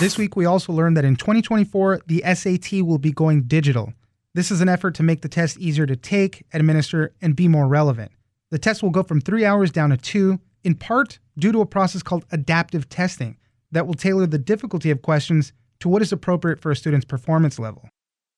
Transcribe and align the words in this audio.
This 0.00 0.16
week, 0.16 0.34
we 0.34 0.46
also 0.46 0.72
learned 0.72 0.96
that 0.96 1.04
in 1.04 1.14
2024, 1.14 2.00
the 2.06 2.22
SAT 2.34 2.80
will 2.80 2.96
be 2.96 3.12
going 3.12 3.42
digital. 3.42 3.92
This 4.32 4.50
is 4.50 4.62
an 4.62 4.68
effort 4.70 4.94
to 4.94 5.02
make 5.02 5.20
the 5.20 5.28
test 5.28 5.58
easier 5.58 5.84
to 5.84 5.94
take, 5.94 6.46
administer, 6.54 7.12
and 7.20 7.36
be 7.36 7.48
more 7.48 7.68
relevant. 7.68 8.10
The 8.50 8.58
test 8.58 8.82
will 8.82 8.88
go 8.88 9.02
from 9.02 9.20
three 9.20 9.44
hours 9.44 9.70
down 9.70 9.90
to 9.90 9.98
two, 9.98 10.40
in 10.64 10.74
part 10.74 11.18
due 11.36 11.52
to 11.52 11.60
a 11.60 11.66
process 11.66 12.02
called 12.02 12.24
adaptive 12.32 12.88
testing 12.88 13.36
that 13.72 13.86
will 13.86 13.92
tailor 13.92 14.26
the 14.26 14.38
difficulty 14.38 14.90
of 14.90 15.02
questions 15.02 15.52
to 15.80 15.88
what 15.90 16.00
is 16.00 16.12
appropriate 16.12 16.60
for 16.60 16.70
a 16.70 16.76
student's 16.76 17.04
performance 17.04 17.58
level. 17.58 17.90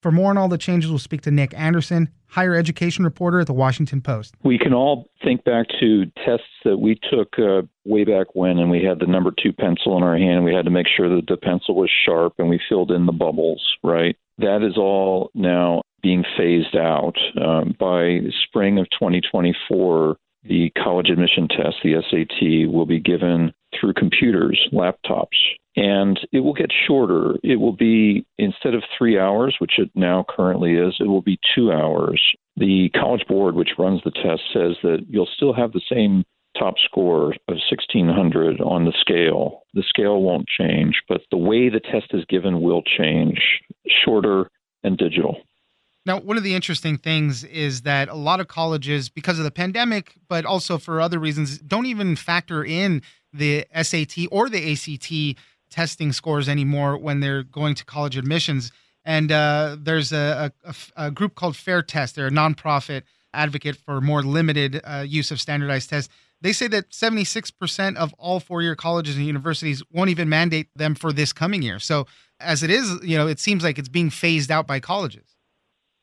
For 0.02 0.10
more 0.10 0.30
on 0.30 0.36
all 0.36 0.48
the 0.48 0.58
changes, 0.58 0.90
we'll 0.90 0.98
speak 0.98 1.20
to 1.22 1.30
Nick 1.30 1.54
Anderson, 1.56 2.08
higher 2.26 2.56
education 2.56 3.04
reporter 3.04 3.38
at 3.38 3.46
the 3.46 3.52
Washington 3.52 4.00
Post. 4.00 4.34
We 4.42 4.58
can 4.58 4.74
all 4.74 5.08
think 5.22 5.44
back 5.44 5.66
to 5.78 6.06
tests 6.26 6.44
that 6.64 6.78
we 6.78 6.98
took 7.08 7.38
uh, 7.38 7.62
way 7.84 8.02
back 8.02 8.34
when, 8.34 8.58
and 8.58 8.68
we 8.68 8.82
had 8.82 8.98
the 8.98 9.06
number 9.06 9.30
two 9.40 9.52
pencil 9.52 9.96
in 9.96 10.02
our 10.02 10.18
hand, 10.18 10.38
and 10.38 10.44
we 10.44 10.52
had 10.52 10.64
to 10.64 10.72
make 10.72 10.88
sure 10.88 11.08
that 11.08 11.28
the 11.28 11.36
pencil 11.36 11.76
was 11.76 11.90
sharp, 12.04 12.34
and 12.38 12.48
we 12.48 12.60
filled 12.68 12.90
in 12.90 13.06
the 13.06 13.12
bubbles, 13.12 13.64
right? 13.84 14.16
That 14.38 14.66
is 14.68 14.76
all 14.76 15.30
now 15.34 15.82
being 16.02 16.24
phased 16.36 16.74
out. 16.74 17.14
Um, 17.40 17.76
by 17.78 18.22
spring 18.48 18.80
of 18.80 18.86
2024, 18.90 20.16
the 20.42 20.72
college 20.82 21.10
admission 21.10 21.46
test, 21.46 21.76
the 21.84 22.02
SAT, 22.10 22.72
will 22.74 22.86
be 22.86 22.98
given 22.98 23.52
through 23.78 23.94
computers, 23.94 24.60
laptops, 24.72 25.28
and 25.76 26.18
it 26.32 26.40
will 26.40 26.52
get 26.52 26.70
shorter. 26.86 27.36
It 27.42 27.56
will 27.56 27.72
be 27.72 28.26
instead 28.38 28.74
of 28.74 28.82
three 28.96 29.18
hours, 29.18 29.56
which 29.58 29.78
it 29.78 29.90
now 29.94 30.24
currently 30.28 30.74
is, 30.74 30.96
it 31.00 31.08
will 31.08 31.22
be 31.22 31.38
two 31.54 31.72
hours. 31.72 32.20
The 32.56 32.90
College 32.94 33.26
Board, 33.26 33.54
which 33.54 33.78
runs 33.78 34.02
the 34.04 34.10
test, 34.10 34.42
says 34.52 34.76
that 34.82 35.06
you'll 35.08 35.28
still 35.34 35.54
have 35.54 35.72
the 35.72 35.80
same 35.90 36.24
top 36.58 36.74
score 36.84 37.32
of 37.32 37.56
1600 37.70 38.60
on 38.60 38.84
the 38.84 38.92
scale. 39.00 39.62
The 39.72 39.82
scale 39.88 40.20
won't 40.20 40.46
change, 40.46 41.02
but 41.08 41.22
the 41.30 41.38
way 41.38 41.70
the 41.70 41.80
test 41.80 42.12
is 42.12 42.24
given 42.28 42.60
will 42.60 42.82
change, 42.82 43.40
shorter 44.04 44.50
and 44.82 44.98
digital. 44.98 45.38
Now, 46.04 46.18
one 46.18 46.36
of 46.36 46.42
the 46.42 46.54
interesting 46.54 46.98
things 46.98 47.44
is 47.44 47.82
that 47.82 48.08
a 48.08 48.14
lot 48.14 48.40
of 48.40 48.48
colleges, 48.48 49.08
because 49.08 49.38
of 49.38 49.44
the 49.44 49.52
pandemic, 49.52 50.16
but 50.28 50.44
also 50.44 50.76
for 50.76 51.00
other 51.00 51.18
reasons, 51.18 51.58
don't 51.58 51.86
even 51.86 52.16
factor 52.16 52.64
in 52.64 53.02
the 53.32 53.64
SAT 53.80 54.26
or 54.30 54.48
the 54.48 54.72
ACT 54.72 55.38
testing 55.72 56.12
scores 56.12 56.48
anymore 56.48 56.96
when 56.96 57.20
they're 57.20 57.42
going 57.42 57.74
to 57.74 57.84
college 57.84 58.16
admissions. 58.16 58.70
And 59.04 59.32
uh, 59.32 59.76
there's 59.80 60.12
a, 60.12 60.52
a, 60.64 60.74
a, 60.96 61.10
group 61.10 61.34
called 61.34 61.56
Fair 61.56 61.82
Test. 61.82 62.14
They're 62.14 62.28
a 62.28 62.30
nonprofit 62.30 63.02
advocate 63.34 63.76
for 63.76 64.00
more 64.00 64.22
limited 64.22 64.80
uh, 64.84 65.04
use 65.06 65.30
of 65.32 65.40
standardized 65.40 65.90
tests. 65.90 66.12
They 66.40 66.52
say 66.52 66.68
that 66.68 66.90
76% 66.90 67.96
of 67.96 68.12
all 68.18 68.40
four-year 68.40 68.76
colleges 68.76 69.16
and 69.16 69.24
universities 69.24 69.82
won't 69.92 70.10
even 70.10 70.28
mandate 70.28 70.68
them 70.76 70.94
for 70.94 71.12
this 71.12 71.32
coming 71.32 71.62
year. 71.62 71.78
So, 71.78 72.06
as 72.40 72.62
it 72.62 72.70
is, 72.70 72.98
you 73.02 73.16
know, 73.16 73.28
it 73.28 73.38
seems 73.38 73.62
like 73.62 73.78
it's 73.78 73.88
being 73.88 74.10
phased 74.10 74.50
out 74.50 74.66
by 74.66 74.80
colleges. 74.80 75.36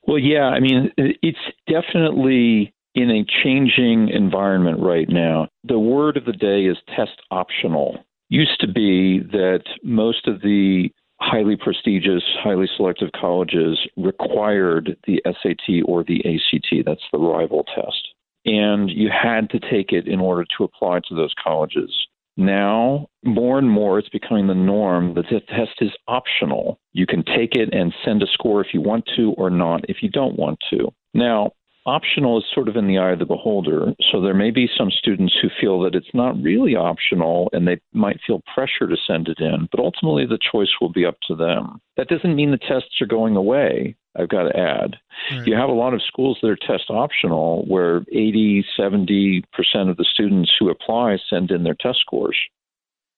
Well, 0.07 0.17
yeah, 0.17 0.45
I 0.45 0.59
mean, 0.61 0.91
it's 0.97 1.37
definitely 1.67 2.73
in 2.95 3.11
a 3.11 3.25
changing 3.43 4.09
environment 4.09 4.79
right 4.79 5.07
now. 5.09 5.49
The 5.65 5.77
word 5.77 6.17
of 6.17 6.25
the 6.25 6.33
day 6.33 6.65
is 6.65 6.77
test 6.95 7.21
optional 7.31 7.97
used 8.29 8.59
to 8.61 8.67
be 8.67 9.19
that 9.31 9.63
most 9.83 10.27
of 10.27 10.41
the 10.41 10.89
highly 11.19 11.57
prestigious, 11.57 12.23
highly 12.41 12.69
selective 12.77 13.11
colleges 13.19 13.77
required 13.97 14.95
the 15.05 15.21
SAT 15.25 15.83
or 15.85 16.03
the 16.03 16.19
ACT. 16.19 16.85
That's 16.85 17.03
the 17.11 17.17
rival 17.17 17.65
test. 17.75 18.07
And 18.45 18.89
you 18.89 19.09
had 19.09 19.49
to 19.49 19.59
take 19.59 19.91
it 19.91 20.07
in 20.07 20.19
order 20.19 20.45
to 20.57 20.63
apply 20.63 21.01
to 21.09 21.15
those 21.15 21.33
colleges. 21.43 21.93
Now, 22.37 23.07
more 23.25 23.57
and 23.57 23.69
more, 23.69 23.99
it's 23.99 24.07
becoming 24.07 24.47
the 24.47 24.53
norm 24.53 25.13
that 25.15 25.25
the 25.29 25.41
test 25.41 25.81
is 25.81 25.91
optional. 26.07 26.79
You 26.93 27.05
can 27.05 27.21
take 27.25 27.55
it 27.55 27.73
and 27.73 27.93
send 28.05 28.23
a 28.23 28.27
score 28.27 28.61
if 28.61 28.73
you 28.73 28.79
want 28.79 29.09
to 29.17 29.33
or 29.37 29.49
not 29.49 29.81
if 29.89 29.97
you 30.01 30.09
don't 30.09 30.39
want 30.39 30.57
to. 30.69 30.89
Now, 31.13 31.51
optional 31.89 32.37
is 32.37 32.45
sort 32.53 32.67
of 32.67 32.75
in 32.75 32.87
the 32.87 32.97
eye 32.97 33.11
of 33.11 33.19
the 33.19 33.25
beholder. 33.25 33.93
So 34.11 34.21
there 34.21 34.33
may 34.33 34.51
be 34.51 34.69
some 34.77 34.91
students 34.91 35.33
who 35.41 35.49
feel 35.59 35.81
that 35.81 35.95
it's 35.95 36.13
not 36.13 36.41
really 36.41 36.75
optional 36.75 37.49
and 37.51 37.67
they 37.67 37.79
might 37.93 38.19
feel 38.25 38.41
pressure 38.53 38.87
to 38.87 38.95
send 39.07 39.27
it 39.27 39.39
in, 39.39 39.67
but 39.71 39.79
ultimately 39.79 40.25
the 40.25 40.39
choice 40.51 40.69
will 40.79 40.91
be 40.91 41.05
up 41.05 41.17
to 41.27 41.35
them. 41.35 41.81
That 41.97 42.07
doesn't 42.07 42.35
mean 42.35 42.51
the 42.51 42.57
tests 42.57 43.01
are 43.01 43.07
going 43.07 43.35
away. 43.35 43.95
I've 44.17 44.29
got 44.29 44.43
to 44.43 44.57
add. 44.57 44.97
Right. 45.31 45.47
You 45.47 45.55
have 45.55 45.69
a 45.69 45.73
lot 45.73 45.93
of 45.93 46.01
schools 46.03 46.37
that 46.41 46.49
are 46.49 46.55
test 46.55 46.89
optional 46.89 47.65
where 47.67 48.01
80, 48.11 48.65
70% 48.77 49.43
of 49.89 49.97
the 49.97 50.05
students 50.13 50.51
who 50.59 50.69
apply 50.69 51.17
send 51.29 51.51
in 51.51 51.63
their 51.63 51.75
test 51.75 51.99
scores. 52.01 52.37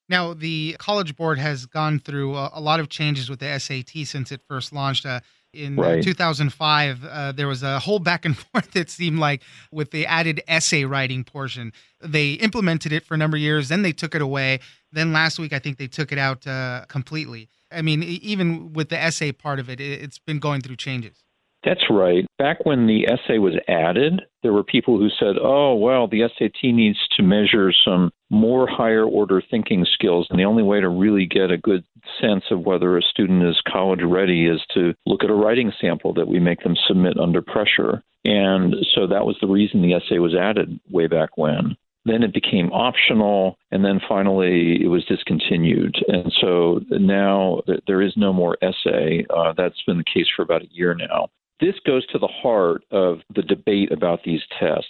Now, 0.09 0.33
the 0.33 0.75
College 0.77 1.15
Board 1.15 1.39
has 1.39 1.65
gone 1.65 1.99
through 1.99 2.35
a, 2.35 2.51
a 2.55 2.61
lot 2.61 2.81
of 2.81 2.89
changes 2.89 3.29
with 3.29 3.39
the 3.39 3.57
SAT 3.57 4.05
since 4.05 4.31
it 4.31 4.41
first 4.47 4.73
launched. 4.73 5.05
Uh, 5.05 5.21
in 5.53 5.77
uh, 5.77 5.81
right. 5.81 6.03
2005, 6.03 7.05
uh, 7.05 7.31
there 7.31 7.47
was 7.47 7.63
a 7.63 7.79
whole 7.79 7.99
back 7.99 8.25
and 8.25 8.37
forth, 8.53 8.75
it 8.75 8.89
seemed 8.89 9.19
like, 9.19 9.41
with 9.71 9.91
the 9.91 10.05
added 10.05 10.41
essay 10.47 10.85
writing 10.85 11.23
portion. 11.23 11.73
They 12.01 12.33
implemented 12.33 12.91
it 12.91 13.05
for 13.05 13.13
a 13.13 13.17
number 13.17 13.37
of 13.37 13.41
years, 13.41 13.69
then 13.69 13.81
they 13.81 13.91
took 13.91 14.15
it 14.15 14.21
away. 14.21 14.59
Then 14.91 15.13
last 15.13 15.39
week, 15.39 15.53
I 15.53 15.59
think 15.59 15.77
they 15.77 15.87
took 15.87 16.11
it 16.11 16.17
out 16.17 16.45
uh, 16.45 16.85
completely. 16.87 17.49
I 17.71 17.81
mean, 17.81 18.03
even 18.03 18.73
with 18.73 18.89
the 18.89 18.97
essay 18.97 19.31
part 19.31 19.59
of 19.59 19.69
it, 19.69 19.79
it's 19.79 20.19
been 20.19 20.39
going 20.39 20.61
through 20.61 20.75
changes. 20.75 21.23
That's 21.63 21.83
right. 21.91 22.25
Back 22.39 22.65
when 22.65 22.87
the 22.87 23.07
essay 23.07 23.37
was 23.37 23.53
added, 23.67 24.21
there 24.41 24.53
were 24.53 24.63
people 24.63 24.97
who 24.97 25.09
said, 25.09 25.35
oh, 25.39 25.75
well, 25.75 26.07
the 26.07 26.27
SAT 26.37 26.63
needs 26.63 26.97
to 27.17 27.23
measure 27.23 27.71
some 27.85 28.11
more 28.31 28.67
higher 28.67 29.03
order 29.03 29.43
thinking 29.51 29.85
skills. 29.93 30.25
And 30.29 30.39
the 30.39 30.45
only 30.45 30.63
way 30.63 30.81
to 30.81 30.89
really 30.89 31.27
get 31.27 31.51
a 31.51 31.57
good 31.57 31.83
sense 32.19 32.45
of 32.49 32.61
whether 32.61 32.97
a 32.97 33.03
student 33.03 33.43
is 33.43 33.61
college 33.71 34.01
ready 34.03 34.47
is 34.47 34.61
to 34.73 34.93
look 35.05 35.23
at 35.23 35.29
a 35.29 35.35
writing 35.35 35.71
sample 35.79 36.13
that 36.13 36.27
we 36.27 36.39
make 36.39 36.63
them 36.63 36.75
submit 36.87 37.19
under 37.19 37.43
pressure. 37.43 38.01
And 38.25 38.75
so 38.95 39.07
that 39.07 39.25
was 39.25 39.37
the 39.39 39.47
reason 39.47 39.81
the 39.81 39.93
essay 39.93 40.17
was 40.17 40.35
added 40.35 40.79
way 40.89 41.07
back 41.07 41.37
when. 41.37 41.75
Then 42.05 42.23
it 42.23 42.33
became 42.33 42.71
optional, 42.71 43.59
and 43.69 43.85
then 43.85 44.01
finally 44.09 44.83
it 44.83 44.87
was 44.87 45.05
discontinued. 45.05 45.95
And 46.07 46.33
so 46.41 46.81
now 46.89 47.61
there 47.85 48.01
is 48.01 48.13
no 48.17 48.33
more 48.33 48.57
essay. 48.63 49.25
Uh, 49.29 49.53
that's 49.55 49.81
been 49.85 49.99
the 49.99 50.03
case 50.03 50.25
for 50.35 50.41
about 50.41 50.63
a 50.63 50.71
year 50.71 50.95
now. 50.95 51.29
This 51.61 51.75
goes 51.85 52.05
to 52.07 52.17
the 52.17 52.27
heart 52.27 52.83
of 52.91 53.19
the 53.33 53.43
debate 53.43 53.91
about 53.91 54.23
these 54.23 54.41
tests. 54.59 54.89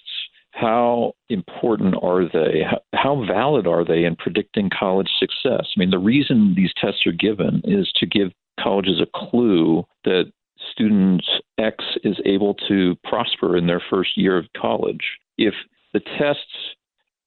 How 0.52 1.14
important 1.30 1.96
are 2.02 2.26
they? 2.26 2.64
How 2.94 3.26
valid 3.26 3.68
are 3.68 3.86
they 3.86 4.06
in 4.06 4.16
predicting 4.16 4.70
college 4.70 5.10
success? 5.20 5.68
I 5.76 5.80
mean, 5.80 5.92
the 5.92 6.00
reason 6.00 6.54
these 6.56 6.74
tests 6.80 7.06
are 7.06 7.12
given 7.12 7.62
is 7.66 7.92
to 7.98 8.06
give 8.06 8.32
colleges 8.60 9.02
a 9.02 9.08
clue 9.14 9.86
that 10.06 10.32
student 10.72 11.24
X 11.58 11.84
is 12.04 12.20
able 12.26 12.54
to 12.68 12.96
prosper 13.04 13.58
in 13.58 13.68
their 13.68 13.82
first 13.90 14.18
year 14.18 14.38
of 14.38 14.46
college. 14.56 15.20
If 15.38 15.54
the 15.94 16.00
tests 16.00 16.76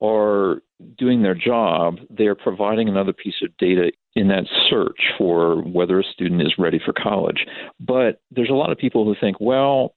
are 0.05 0.63
doing 0.99 1.23
their 1.23 1.35
job, 1.35 1.99
they 2.11 2.27
are 2.27 2.35
providing 2.35 2.89
another 2.89 3.13
piece 3.13 3.43
of 3.43 3.57
data 3.59 3.93
in 4.15 4.29
that 4.29 4.45
search 4.69 5.01
for 5.19 5.63
whether 5.63 5.99
a 6.01 6.05
student 6.05 6.43
is 6.43 6.55
ready 6.59 6.81
for 6.85 6.93
college. 6.93 7.47
But 7.81 8.21
there's 8.31 8.51
a 8.51 8.55
lot 8.55 8.71
of 8.71 8.79
people 8.79 9.05
who 9.05 9.15
think, 9.21 9.37
well, 9.41 9.95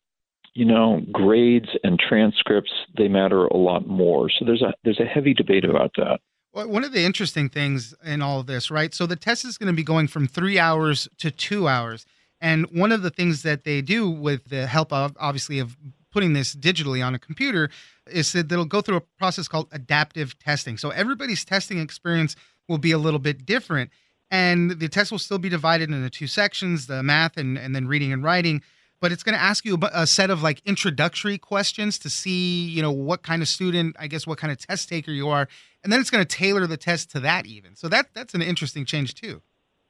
you 0.53 0.65
know, 0.65 1.01
grades 1.11 1.69
and 1.83 1.99
transcripts 1.99 2.71
they 2.97 3.07
matter 3.07 3.45
a 3.45 3.57
lot 3.57 3.87
more. 3.87 4.29
So 4.29 4.43
there's 4.45 4.63
a 4.63 4.73
there's 4.83 4.99
a 4.99 5.05
heavy 5.05 5.33
debate 5.33 5.65
about 5.65 5.91
that. 5.97 6.19
Well, 6.53 6.67
one 6.67 6.83
of 6.83 6.93
the 6.93 7.05
interesting 7.05 7.49
things 7.49 7.93
in 8.03 8.23
all 8.23 8.39
of 8.39 8.47
this, 8.47 8.71
right? 8.71 8.93
So 8.93 9.05
the 9.05 9.15
test 9.15 9.45
is 9.45 9.57
going 9.57 9.71
to 9.71 9.75
be 9.75 9.83
going 9.83 10.07
from 10.07 10.27
three 10.27 10.57
hours 10.57 11.07
to 11.19 11.29
two 11.29 11.67
hours. 11.67 12.05
And 12.41 12.65
one 12.71 12.91
of 12.91 13.01
the 13.01 13.09
things 13.09 13.43
that 13.43 13.63
they 13.63 13.81
do 13.81 14.09
with 14.09 14.45
the 14.45 14.67
help 14.67 14.91
of 14.93 15.15
obviously 15.19 15.59
of 15.59 15.77
putting 16.17 16.33
this 16.33 16.55
digitally 16.55 17.05
on 17.05 17.13
a 17.13 17.19
computer 17.19 17.69
is 18.07 18.31
that 18.31 18.49
they'll 18.49 18.65
go 18.65 18.81
through 18.81 18.95
a 18.95 19.01
process 19.19 19.47
called 19.47 19.67
adaptive 19.71 20.35
testing. 20.39 20.75
So 20.75 20.89
everybody's 20.89 21.45
testing 21.45 21.77
experience 21.77 22.35
will 22.67 22.79
be 22.79 22.91
a 22.91 22.97
little 22.97 23.19
bit 23.19 23.45
different. 23.45 23.91
And 24.31 24.79
the 24.79 24.89
test 24.89 25.11
will 25.11 25.19
still 25.19 25.37
be 25.37 25.47
divided 25.47 25.91
into 25.91 26.09
two 26.09 26.25
sections 26.25 26.87
the 26.87 27.03
math 27.03 27.37
and, 27.37 27.55
and 27.55 27.75
then 27.75 27.87
reading 27.87 28.11
and 28.11 28.23
writing. 28.23 28.63
But 28.99 29.11
it's 29.11 29.21
going 29.21 29.35
to 29.35 29.41
ask 29.41 29.63
you 29.63 29.77
a 29.93 30.07
set 30.07 30.31
of 30.31 30.41
like 30.41 30.59
introductory 30.65 31.37
questions 31.37 31.99
to 31.99 32.09
see, 32.09 32.65
you 32.65 32.81
know, 32.81 32.91
what 32.91 33.21
kind 33.21 33.43
of 33.43 33.47
student, 33.47 33.95
I 33.99 34.07
guess, 34.07 34.25
what 34.25 34.39
kind 34.39 34.51
of 34.51 34.57
test 34.57 34.89
taker 34.89 35.11
you 35.11 35.29
are. 35.29 35.47
And 35.83 35.93
then 35.93 35.99
it's 35.99 36.09
going 36.09 36.25
to 36.25 36.35
tailor 36.35 36.65
the 36.65 36.77
test 36.77 37.11
to 37.11 37.19
that 37.19 37.45
even. 37.45 37.75
So 37.75 37.89
that 37.89 38.07
that's 38.15 38.33
an 38.33 38.41
interesting 38.41 38.85
change 38.85 39.13
too. 39.13 39.43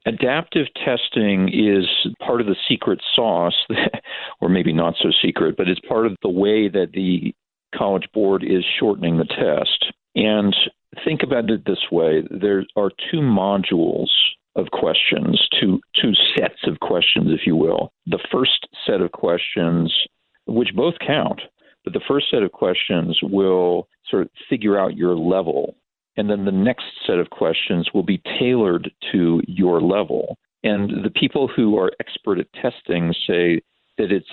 Adaptive 0.08 0.66
testing 0.84 1.48
is 1.48 1.86
part 2.24 2.40
of 2.40 2.46
the 2.46 2.56
secret 2.68 3.00
sauce, 3.14 3.54
or 4.40 4.48
maybe 4.48 4.72
not 4.72 4.94
so 5.00 5.10
secret, 5.22 5.56
but 5.56 5.68
it's 5.68 5.80
part 5.86 6.06
of 6.06 6.16
the 6.22 6.30
way 6.30 6.68
that 6.68 6.92
the 6.92 7.34
College 7.74 8.08
Board 8.14 8.42
is 8.42 8.64
shortening 8.78 9.18
the 9.18 9.24
test. 9.24 9.92
And 10.14 10.54
think 11.04 11.22
about 11.22 11.50
it 11.50 11.64
this 11.66 11.84
way 11.92 12.22
there 12.30 12.64
are 12.76 12.90
two 13.10 13.20
modules 13.20 14.08
of 14.56 14.70
questions, 14.72 15.40
two, 15.60 15.80
two 16.00 16.12
sets 16.36 16.66
of 16.66 16.80
questions, 16.80 17.28
if 17.30 17.46
you 17.46 17.54
will. 17.54 17.92
The 18.06 18.18
first 18.32 18.66
set 18.86 19.00
of 19.00 19.12
questions, 19.12 19.92
which 20.46 20.74
both 20.74 20.94
count, 21.06 21.40
but 21.84 21.92
the 21.92 22.00
first 22.08 22.26
set 22.30 22.42
of 22.42 22.50
questions 22.52 23.18
will 23.22 23.88
sort 24.10 24.22
of 24.22 24.30
figure 24.48 24.78
out 24.78 24.96
your 24.96 25.14
level. 25.14 25.76
And 26.18 26.28
then 26.28 26.44
the 26.44 26.52
next 26.52 26.84
set 27.06 27.18
of 27.18 27.30
questions 27.30 27.88
will 27.94 28.02
be 28.02 28.20
tailored 28.40 28.90
to 29.12 29.40
your 29.46 29.80
level. 29.80 30.36
And 30.64 31.04
the 31.04 31.10
people 31.10 31.46
who 31.46 31.78
are 31.78 31.92
expert 32.00 32.40
at 32.40 32.52
testing 32.54 33.14
say 33.24 33.62
that 33.98 34.10
it's 34.10 34.26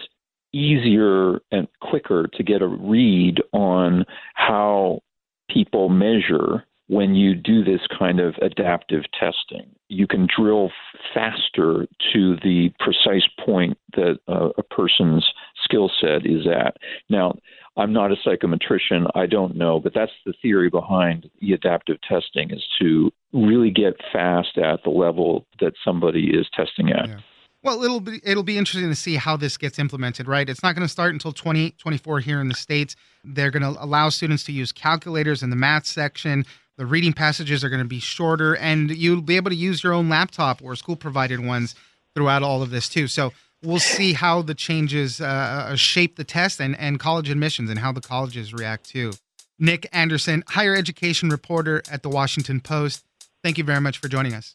easier 0.52 1.40
and 1.52 1.68
quicker 1.82 2.28
to 2.34 2.44
get 2.44 2.64
a 2.64 2.68
read 2.68 3.40
on 3.54 4.04
how 4.34 5.02
people 5.48 5.90
measure 5.90 6.66
when 6.88 7.16
you 7.16 7.34
do 7.34 7.64
this 7.64 7.82
kind 7.98 8.20
of 8.20 8.36
adaptive 8.42 9.04
testing. 9.20 9.70
You 9.88 10.08
can 10.08 10.28
drill 10.36 10.72
faster 11.14 11.88
to 12.14 12.36
the 12.44 12.72
precise 12.80 13.28
point 13.44 13.78
that 13.96 14.20
uh, 14.28 14.50
a 14.58 14.64
person's 14.64 15.26
skill 15.64 15.90
set 16.00 16.26
is 16.26 16.48
at. 16.48 16.78
Now, 17.10 17.36
I'm 17.78 17.92
not 17.92 18.12
a 18.12 18.16
psychometrician, 18.16 19.10
I 19.16 19.26
don't 19.26 19.56
know, 19.56 19.80
but 19.80 19.94
that's 19.94 20.12
the 20.26 20.34
theory 20.42 20.70
behind 20.70 21.30
the 21.42 21.54
adaptive 21.54 21.98
testing 22.08 22.52
is 22.52 22.64
to 22.80 23.12
really 23.34 23.70
get 23.70 23.96
fast 24.14 24.58
at 24.58 24.84
the 24.84 24.92
level 24.92 25.46
that 25.60 25.74
somebody 25.84 26.30
is 26.30 26.48
testing 26.56 26.92
at. 26.92 27.10
Yeah. 27.10 27.20
Well, 27.64 27.84
it'll 27.84 28.00
be 28.00 28.22
it'll 28.24 28.44
be 28.44 28.60
interesting 28.60 28.90
to 28.90 28.96
see 28.96 29.16
how 29.16 29.38
this 29.38 29.58
gets 29.58 29.80
implemented, 29.80 30.28
right? 30.28 30.48
It's 30.48 30.62
not 30.62 30.76
going 30.76 30.86
to 30.86 30.92
start 30.92 31.14
until 31.14 31.32
2024 31.32 32.20
here 32.20 32.40
in 32.40 32.48
the 32.48 32.54
states. 32.54 32.96
They're 33.24 33.50
going 33.50 33.64
to 33.64 33.84
allow 33.84 34.10
students 34.10 34.44
to 34.44 34.52
use 34.52 34.72
calculators 34.72 35.42
in 35.42 35.50
the 35.50 35.56
math 35.56 35.88
section. 35.88 36.46
The 36.78 36.86
reading 36.86 37.14
passages 37.14 37.64
are 37.64 37.70
going 37.70 37.82
to 37.82 37.88
be 37.88 38.00
shorter, 38.00 38.56
and 38.58 38.92
you'll 38.92 39.22
be 39.22 39.38
able 39.38 39.50
to 39.50 39.56
use 39.56 39.82
your 39.82 39.94
own 39.94 40.10
laptop 40.10 40.62
or 40.62 40.76
school 40.76 40.98
provided 40.98 41.40
ones 41.40 41.74
throughout 42.14 42.44
all 42.44 42.62
of 42.62 42.70
this 42.70 42.90
too. 42.90 43.08
So 43.08 43.32
we'll 43.64 43.80
see 43.80 44.12
how 44.12 44.42
the 44.42 44.54
changes 44.54 45.22
uh, 45.22 45.26
uh, 45.26 45.76
shape 45.76 46.18
the 46.18 46.26
test 46.26 46.60
and, 46.60 46.78
and 46.78 47.00
college 47.00 47.30
admissions 47.30 47.70
and 47.70 47.80
how 47.80 47.94
the 47.94 48.02
colleges 48.02 48.54
react 48.54 48.90
too. 48.90 49.14
Nick 49.58 49.88
Anderson, 49.94 50.44
higher 50.50 50.76
education 50.76 51.30
reporter 51.30 51.82
at 51.90 52.04
the 52.04 52.10
Washington 52.10 52.60
Post. 52.60 53.06
Thank 53.42 53.58
you 53.58 53.64
very 53.64 53.80
much 53.80 54.00
for 54.00 54.10
joining 54.10 54.34
us. 54.34 54.54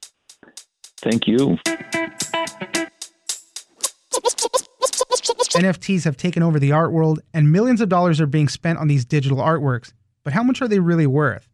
Thank 0.99 1.27
you. 1.27 1.57
NFTs 5.53 6.05
have 6.05 6.19
taken 6.19 6.43
over 6.43 6.59
the 6.59 6.73
art 6.73 6.93
world, 6.93 7.21
and 7.33 7.51
millions 7.51 7.81
of 7.81 7.89
dollars 7.89 8.21
are 8.21 8.27
being 8.27 8.49
spent 8.49 8.79
on 8.79 8.89
these 8.89 9.07
digital 9.07 9.39
artworks. 9.39 9.93
But 10.23 10.35
how 10.35 10.43
much 10.43 10.61
are 10.61 10.69
they 10.69 10.81
really 10.81 11.07
worth? 11.07 11.50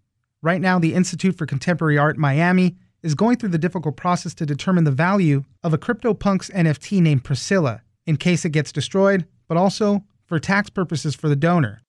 Right 0.47 0.61
now, 0.61 0.79
the 0.79 0.95
Institute 0.95 1.37
for 1.37 1.45
Contemporary 1.45 1.99
Art 1.99 2.19
Miami 2.19 2.77
is 3.03 3.17
going 3.17 3.37
through 3.37 3.49
the 3.49 3.59
difficult 3.59 3.97
process 3.97 4.33
to 4.35 4.47
determine 4.47 4.85
the 4.85 4.93
value 4.93 5.43
of 5.65 5.75
a 5.75 5.77
CryptoPunks 5.77 6.53
NFT 6.53 7.01
named 7.01 7.25
Priscilla 7.25 7.83
in 8.07 8.17
case 8.17 8.45
it 8.45 8.51
gets 8.51 8.71
destroyed, 8.71 9.27
but 9.49 9.57
also 9.57 10.05
for 10.25 10.39
tax 10.39 10.71
purposes 10.71 11.17
for 11.17 11.29
the 11.29 11.35
donor. 11.35 11.83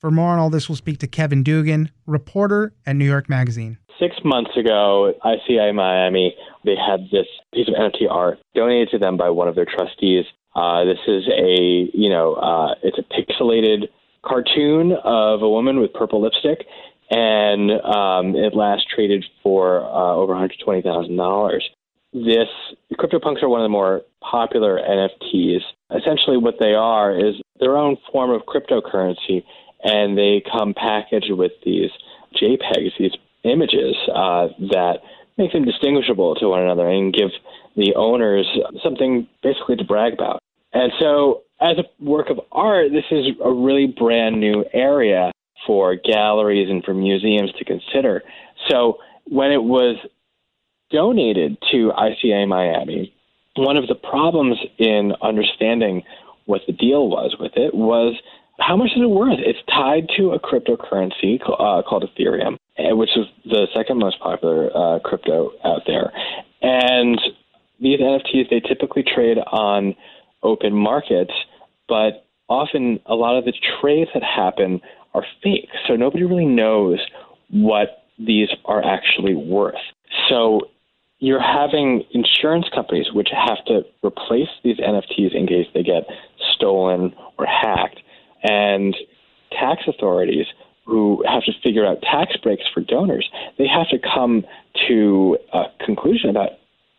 For 0.00 0.10
more 0.10 0.30
on 0.30 0.40
all 0.40 0.50
this, 0.50 0.68
we'll 0.68 0.74
speak 0.74 0.98
to 0.98 1.06
Kevin 1.06 1.44
Dugan, 1.44 1.92
reporter 2.04 2.72
at 2.84 2.96
New 2.96 3.04
York 3.04 3.28
Magazine. 3.28 3.78
Six 4.00 4.16
months 4.24 4.56
ago, 4.56 5.14
ICA 5.24 5.72
Miami, 5.72 6.34
they 6.64 6.74
had 6.74 7.02
this 7.12 7.28
piece 7.54 7.68
of 7.68 7.74
NFT 7.74 8.10
art 8.10 8.40
donated 8.56 8.88
to 8.90 8.98
them 8.98 9.18
by 9.18 9.30
one 9.30 9.46
of 9.46 9.54
their 9.54 9.66
trustees. 9.66 10.24
Uh, 10.56 10.82
this 10.82 10.98
is 11.06 11.28
a, 11.28 11.88
you 11.94 12.10
know, 12.10 12.34
uh, 12.34 12.74
it's 12.82 12.98
a 12.98 13.04
pixelated 13.04 13.86
cartoon 14.24 14.92
of 15.04 15.42
a 15.42 15.48
woman 15.48 15.80
with 15.80 15.92
purple 15.92 16.20
lipstick, 16.20 16.66
and 17.10 17.70
um, 17.82 18.36
it 18.36 18.54
last 18.54 18.86
traded 18.94 19.24
for 19.42 19.82
uh, 19.84 20.14
over 20.14 20.32
$120,000. 20.34 21.60
This 22.12 22.48
CryptoPunks 22.94 23.42
are 23.42 23.48
one 23.48 23.60
of 23.60 23.64
the 23.64 23.68
more 23.68 24.02
popular 24.20 24.78
NFTs. 24.78 25.60
Essentially, 25.96 26.36
what 26.36 26.56
they 26.58 26.74
are 26.74 27.14
is 27.14 27.36
their 27.58 27.76
own 27.76 27.96
form 28.10 28.30
of 28.30 28.42
cryptocurrency, 28.42 29.44
and 29.82 30.16
they 30.16 30.42
come 30.50 30.74
packaged 30.74 31.32
with 31.32 31.52
these 31.64 31.90
JPEGs, 32.40 32.98
these 32.98 33.12
images 33.44 33.96
uh, 34.14 34.48
that 34.70 34.98
make 35.38 35.52
them 35.52 35.64
distinguishable 35.64 36.34
to 36.36 36.48
one 36.48 36.62
another 36.62 36.88
and 36.88 37.14
give 37.14 37.30
the 37.76 37.94
owners 37.94 38.46
something 38.82 39.26
basically 39.42 39.76
to 39.76 39.84
brag 39.84 40.12
about. 40.12 40.40
And 40.72 40.92
so, 41.00 41.42
as 41.60 41.76
a 41.78 42.04
work 42.04 42.30
of 42.30 42.40
art, 42.52 42.90
this 42.92 43.04
is 43.10 43.26
a 43.44 43.52
really 43.52 43.86
brand 43.86 44.40
new 44.40 44.64
area 44.72 45.30
for 45.66 45.96
galleries 45.96 46.68
and 46.70 46.84
for 46.84 46.94
museums 46.94 47.52
to 47.58 47.64
consider. 47.64 48.22
So, 48.68 48.98
when 49.24 49.52
it 49.52 49.62
was 49.62 49.96
donated 50.90 51.56
to 51.70 51.92
ICA 51.96 52.48
Miami, 52.48 53.14
one 53.56 53.76
of 53.76 53.86
the 53.86 53.94
problems 53.94 54.56
in 54.78 55.12
understanding 55.22 56.02
what 56.46 56.62
the 56.66 56.72
deal 56.72 57.08
was 57.08 57.36
with 57.38 57.52
it 57.56 57.74
was 57.74 58.16
how 58.58 58.76
much 58.76 58.90
is 58.94 59.02
it 59.02 59.08
worth? 59.08 59.38
It's 59.38 59.58
tied 59.68 60.08
to 60.18 60.32
a 60.32 60.38
cryptocurrency 60.38 61.40
uh, 61.40 61.82
called 61.82 62.04
Ethereum, 62.04 62.56
eh, 62.76 62.92
which 62.92 63.10
is 63.16 63.26
the 63.44 63.66
second 63.74 63.98
most 63.98 64.20
popular 64.20 64.70
uh, 64.76 64.98
crypto 65.00 65.52
out 65.64 65.82
there. 65.86 66.12
And 66.60 67.18
these 67.80 68.00
NFTs, 68.00 68.50
they 68.50 68.60
typically 68.60 69.02
trade 69.02 69.38
on 69.38 69.94
open 70.42 70.74
markets, 70.74 71.32
but 71.88 72.26
often 72.48 73.00
a 73.06 73.14
lot 73.14 73.38
of 73.38 73.44
the 73.46 73.54
trades 73.80 74.10
that 74.12 74.22
happen 74.22 74.80
are 75.14 75.24
fake. 75.42 75.68
So 75.86 75.96
nobody 75.96 76.24
really 76.24 76.46
knows 76.46 76.98
what 77.50 78.04
these 78.18 78.48
are 78.64 78.84
actually 78.84 79.34
worth. 79.34 79.74
So 80.28 80.68
you're 81.18 81.42
having 81.42 82.04
insurance 82.12 82.66
companies 82.74 83.06
which 83.12 83.28
have 83.32 83.64
to 83.66 83.82
replace 84.04 84.48
these 84.64 84.78
NFTs 84.78 85.34
in 85.34 85.46
case 85.46 85.66
they 85.74 85.82
get 85.82 86.04
stolen 86.54 87.14
or 87.38 87.46
hacked, 87.46 88.00
and 88.42 88.96
tax 89.52 89.82
authorities 89.86 90.46
who 90.86 91.22
have 91.28 91.44
to 91.44 91.52
figure 91.62 91.86
out 91.86 92.00
tax 92.02 92.36
breaks 92.42 92.64
for 92.72 92.80
donors, 92.80 93.28
they 93.58 93.66
have 93.66 93.88
to 93.88 93.98
come 93.98 94.44
to 94.88 95.36
a 95.52 95.64
conclusion 95.84 96.30
about 96.30 96.50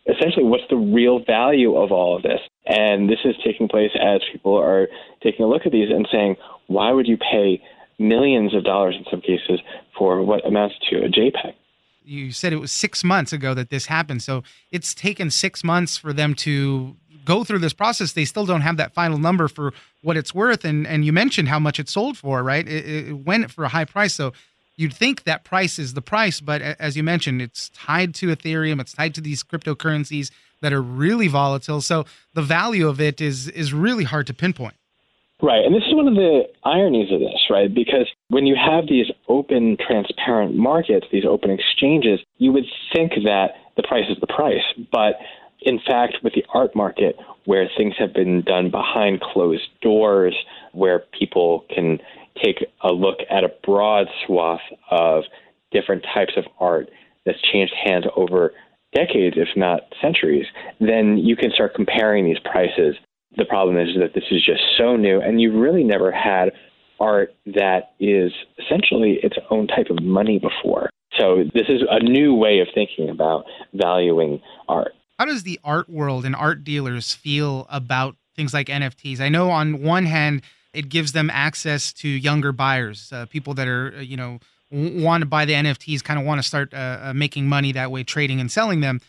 essentially 0.06 0.44
what's 0.44 0.64
the 0.70 0.76
real 0.76 1.22
value 1.24 1.76
of 1.76 1.92
all 1.92 2.16
of 2.16 2.22
this. 2.22 2.40
And 2.66 3.08
this 3.08 3.18
is 3.24 3.34
taking 3.44 3.68
place 3.68 3.90
as 4.00 4.20
people 4.32 4.56
are 4.56 4.88
taking 5.22 5.44
a 5.44 5.48
look 5.48 5.62
at 5.66 5.72
these 5.72 5.90
and 5.90 6.08
saying, 6.10 6.36
why 6.68 6.92
would 6.92 7.06
you 7.06 7.16
pay 7.16 7.62
millions 8.02 8.54
of 8.54 8.64
dollars 8.64 8.94
in 8.98 9.04
some 9.10 9.20
cases 9.20 9.60
for 9.96 10.22
what 10.22 10.46
amounts 10.46 10.76
to 10.90 10.96
a 10.98 11.08
JPEG? 11.08 11.54
You 12.04 12.32
said 12.32 12.52
it 12.52 12.56
was 12.56 12.72
six 12.72 13.04
months 13.04 13.32
ago 13.32 13.54
that 13.54 13.70
this 13.70 13.86
happened. 13.86 14.22
So 14.22 14.42
it's 14.70 14.92
taken 14.92 15.30
six 15.30 15.62
months 15.62 15.96
for 15.96 16.12
them 16.12 16.34
to 16.36 16.96
go 17.24 17.44
through 17.44 17.60
this 17.60 17.72
process. 17.72 18.12
They 18.12 18.24
still 18.24 18.46
don't 18.46 18.62
have 18.62 18.76
that 18.76 18.92
final 18.92 19.18
number 19.18 19.46
for 19.48 19.72
what 20.02 20.16
it's 20.16 20.34
worth. 20.34 20.64
And 20.64 20.86
and 20.86 21.04
you 21.04 21.12
mentioned 21.12 21.48
how 21.48 21.58
much 21.58 21.78
it 21.78 21.88
sold 21.88 22.18
for, 22.18 22.42
right? 22.42 22.66
It, 22.66 23.08
it 23.08 23.12
went 23.24 23.50
for 23.50 23.64
a 23.64 23.68
high 23.68 23.84
price. 23.84 24.14
So 24.14 24.32
you'd 24.76 24.92
think 24.92 25.24
that 25.24 25.44
price 25.44 25.78
is 25.78 25.94
the 25.94 26.02
price, 26.02 26.40
but 26.40 26.60
as 26.60 26.96
you 26.96 27.02
mentioned, 27.02 27.40
it's 27.40 27.68
tied 27.70 28.14
to 28.16 28.28
Ethereum. 28.28 28.80
It's 28.80 28.92
tied 28.92 29.14
to 29.14 29.20
these 29.20 29.44
cryptocurrencies 29.44 30.30
that 30.60 30.72
are 30.72 30.82
really 30.82 31.28
volatile. 31.28 31.80
So 31.80 32.04
the 32.34 32.42
value 32.42 32.88
of 32.88 33.00
it 33.00 33.20
is 33.20 33.48
is 33.48 33.72
really 33.72 34.04
hard 34.04 34.26
to 34.28 34.34
pinpoint. 34.34 34.74
Right. 35.42 35.64
And 35.64 35.74
this 35.74 35.82
is 35.88 35.94
one 35.94 36.06
of 36.06 36.14
the 36.14 36.42
ironies 36.64 37.12
of 37.12 37.18
this, 37.18 37.50
right? 37.50 37.72
Because 37.72 38.06
when 38.28 38.46
you 38.46 38.54
have 38.54 38.86
these 38.86 39.06
open, 39.28 39.76
transparent 39.84 40.54
markets, 40.54 41.06
these 41.10 41.24
open 41.28 41.50
exchanges, 41.50 42.20
you 42.38 42.52
would 42.52 42.64
think 42.94 43.12
that 43.24 43.48
the 43.76 43.82
price 43.82 44.04
is 44.08 44.18
the 44.20 44.28
price. 44.28 44.62
But 44.92 45.16
in 45.60 45.80
fact, 45.84 46.18
with 46.22 46.34
the 46.34 46.44
art 46.54 46.76
market, 46.76 47.16
where 47.44 47.68
things 47.76 47.94
have 47.98 48.14
been 48.14 48.42
done 48.42 48.70
behind 48.70 49.20
closed 49.20 49.68
doors, 49.80 50.36
where 50.72 51.04
people 51.18 51.64
can 51.74 51.98
take 52.42 52.64
a 52.82 52.92
look 52.92 53.18
at 53.28 53.42
a 53.42 53.52
broad 53.64 54.06
swath 54.24 54.60
of 54.92 55.24
different 55.72 56.04
types 56.14 56.34
of 56.36 56.44
art 56.60 56.88
that's 57.26 57.40
changed 57.52 57.74
hands 57.84 58.04
over 58.16 58.52
decades, 58.94 59.36
if 59.36 59.48
not 59.56 59.80
centuries, 60.00 60.46
then 60.78 61.18
you 61.18 61.34
can 61.34 61.50
start 61.50 61.74
comparing 61.74 62.24
these 62.24 62.38
prices. 62.44 62.94
The 63.36 63.44
problem 63.44 63.78
is 63.78 63.88
that 63.98 64.14
this 64.14 64.24
is 64.30 64.44
just 64.44 64.62
so 64.76 64.96
new, 64.96 65.20
and 65.20 65.40
you've 65.40 65.54
really 65.54 65.84
never 65.84 66.12
had 66.12 66.52
art 67.00 67.34
that 67.46 67.94
is 67.98 68.32
essentially 68.58 69.18
its 69.22 69.36
own 69.50 69.66
type 69.66 69.88
of 69.90 70.02
money 70.02 70.38
before. 70.38 70.90
So 71.18 71.44
this 71.52 71.66
is 71.68 71.82
a 71.90 72.02
new 72.02 72.34
way 72.34 72.60
of 72.60 72.68
thinking 72.74 73.10
about 73.10 73.44
valuing 73.74 74.40
art. 74.68 74.92
How 75.18 75.26
does 75.26 75.42
the 75.42 75.60
art 75.62 75.88
world 75.88 76.24
and 76.24 76.34
art 76.34 76.64
dealers 76.64 77.12
feel 77.12 77.66
about 77.70 78.16
things 78.34 78.54
like 78.54 78.68
NFTs? 78.68 79.20
I 79.20 79.28
know 79.28 79.50
on 79.50 79.82
one 79.82 80.06
hand, 80.06 80.42
it 80.72 80.88
gives 80.88 81.12
them 81.12 81.28
access 81.30 81.92
to 81.94 82.08
younger 82.08 82.52
buyers, 82.52 83.12
uh, 83.12 83.26
people 83.26 83.54
that 83.54 83.68
are, 83.68 83.94
uh, 83.96 84.00
you 84.00 84.16
know, 84.16 84.38
want 84.70 85.20
to 85.20 85.26
buy 85.26 85.44
the 85.44 85.52
NFTs, 85.52 86.02
kind 86.02 86.18
of 86.18 86.24
want 86.24 86.40
to 86.40 86.48
start 86.48 86.72
uh, 86.72 86.98
uh, 87.02 87.12
making 87.14 87.46
money 87.46 87.72
that 87.72 87.90
way, 87.90 88.04
trading 88.04 88.40
and 88.40 88.50
selling 88.50 88.80
them. 88.80 89.00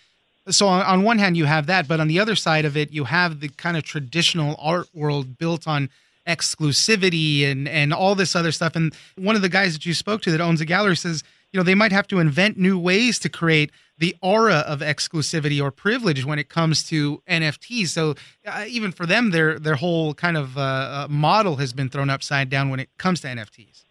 So 0.49 0.67
on, 0.67 0.85
on 0.85 1.03
one 1.03 1.19
hand, 1.19 1.37
you 1.37 1.45
have 1.45 1.67
that, 1.67 1.87
but 1.87 1.99
on 1.99 2.07
the 2.07 2.19
other 2.19 2.35
side 2.35 2.65
of 2.65 2.75
it, 2.75 2.91
you 2.91 3.05
have 3.05 3.39
the 3.39 3.49
kind 3.49 3.77
of 3.77 3.83
traditional 3.83 4.55
art 4.59 4.87
world 4.93 5.37
built 5.37 5.67
on 5.67 5.89
exclusivity 6.27 7.45
and 7.45 7.67
and 7.67 7.93
all 7.93 8.15
this 8.15 8.35
other 8.35 8.51
stuff. 8.51 8.75
And 8.75 8.93
one 9.17 9.35
of 9.35 9.41
the 9.41 9.49
guys 9.49 9.73
that 9.73 9.85
you 9.85 9.93
spoke 9.93 10.21
to 10.23 10.31
that 10.31 10.41
owns 10.41 10.61
a 10.61 10.65
gallery 10.65 10.95
says, 10.95 11.23
you 11.51 11.59
know, 11.59 11.63
they 11.63 11.75
might 11.75 11.91
have 11.91 12.07
to 12.07 12.19
invent 12.19 12.57
new 12.57 12.79
ways 12.79 13.19
to 13.19 13.29
create 13.29 13.71
the 13.97 14.15
aura 14.21 14.63
of 14.67 14.79
exclusivity 14.79 15.61
or 15.61 15.69
privilege 15.69 16.25
when 16.25 16.39
it 16.39 16.49
comes 16.49 16.83
to 16.83 17.21
NFTs. 17.29 17.89
So 17.89 18.15
uh, 18.45 18.65
even 18.67 18.91
for 18.91 19.05
them, 19.05 19.31
their 19.31 19.59
their 19.59 19.75
whole 19.75 20.13
kind 20.13 20.37
of 20.37 20.57
uh, 20.57 20.61
uh 20.61 21.07
model 21.09 21.57
has 21.57 21.73
been 21.73 21.89
thrown 21.89 22.09
upside 22.09 22.49
down 22.49 22.69
when 22.69 22.79
it 22.79 22.89
comes 22.97 23.21
to 23.21 23.27
NFTs. 23.27 23.83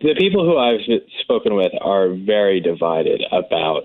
The 0.00 0.14
people 0.18 0.44
who 0.44 0.58
I've 0.58 0.80
spoken 1.20 1.54
with 1.54 1.72
are 1.80 2.08
very 2.08 2.60
divided 2.60 3.22
about 3.30 3.84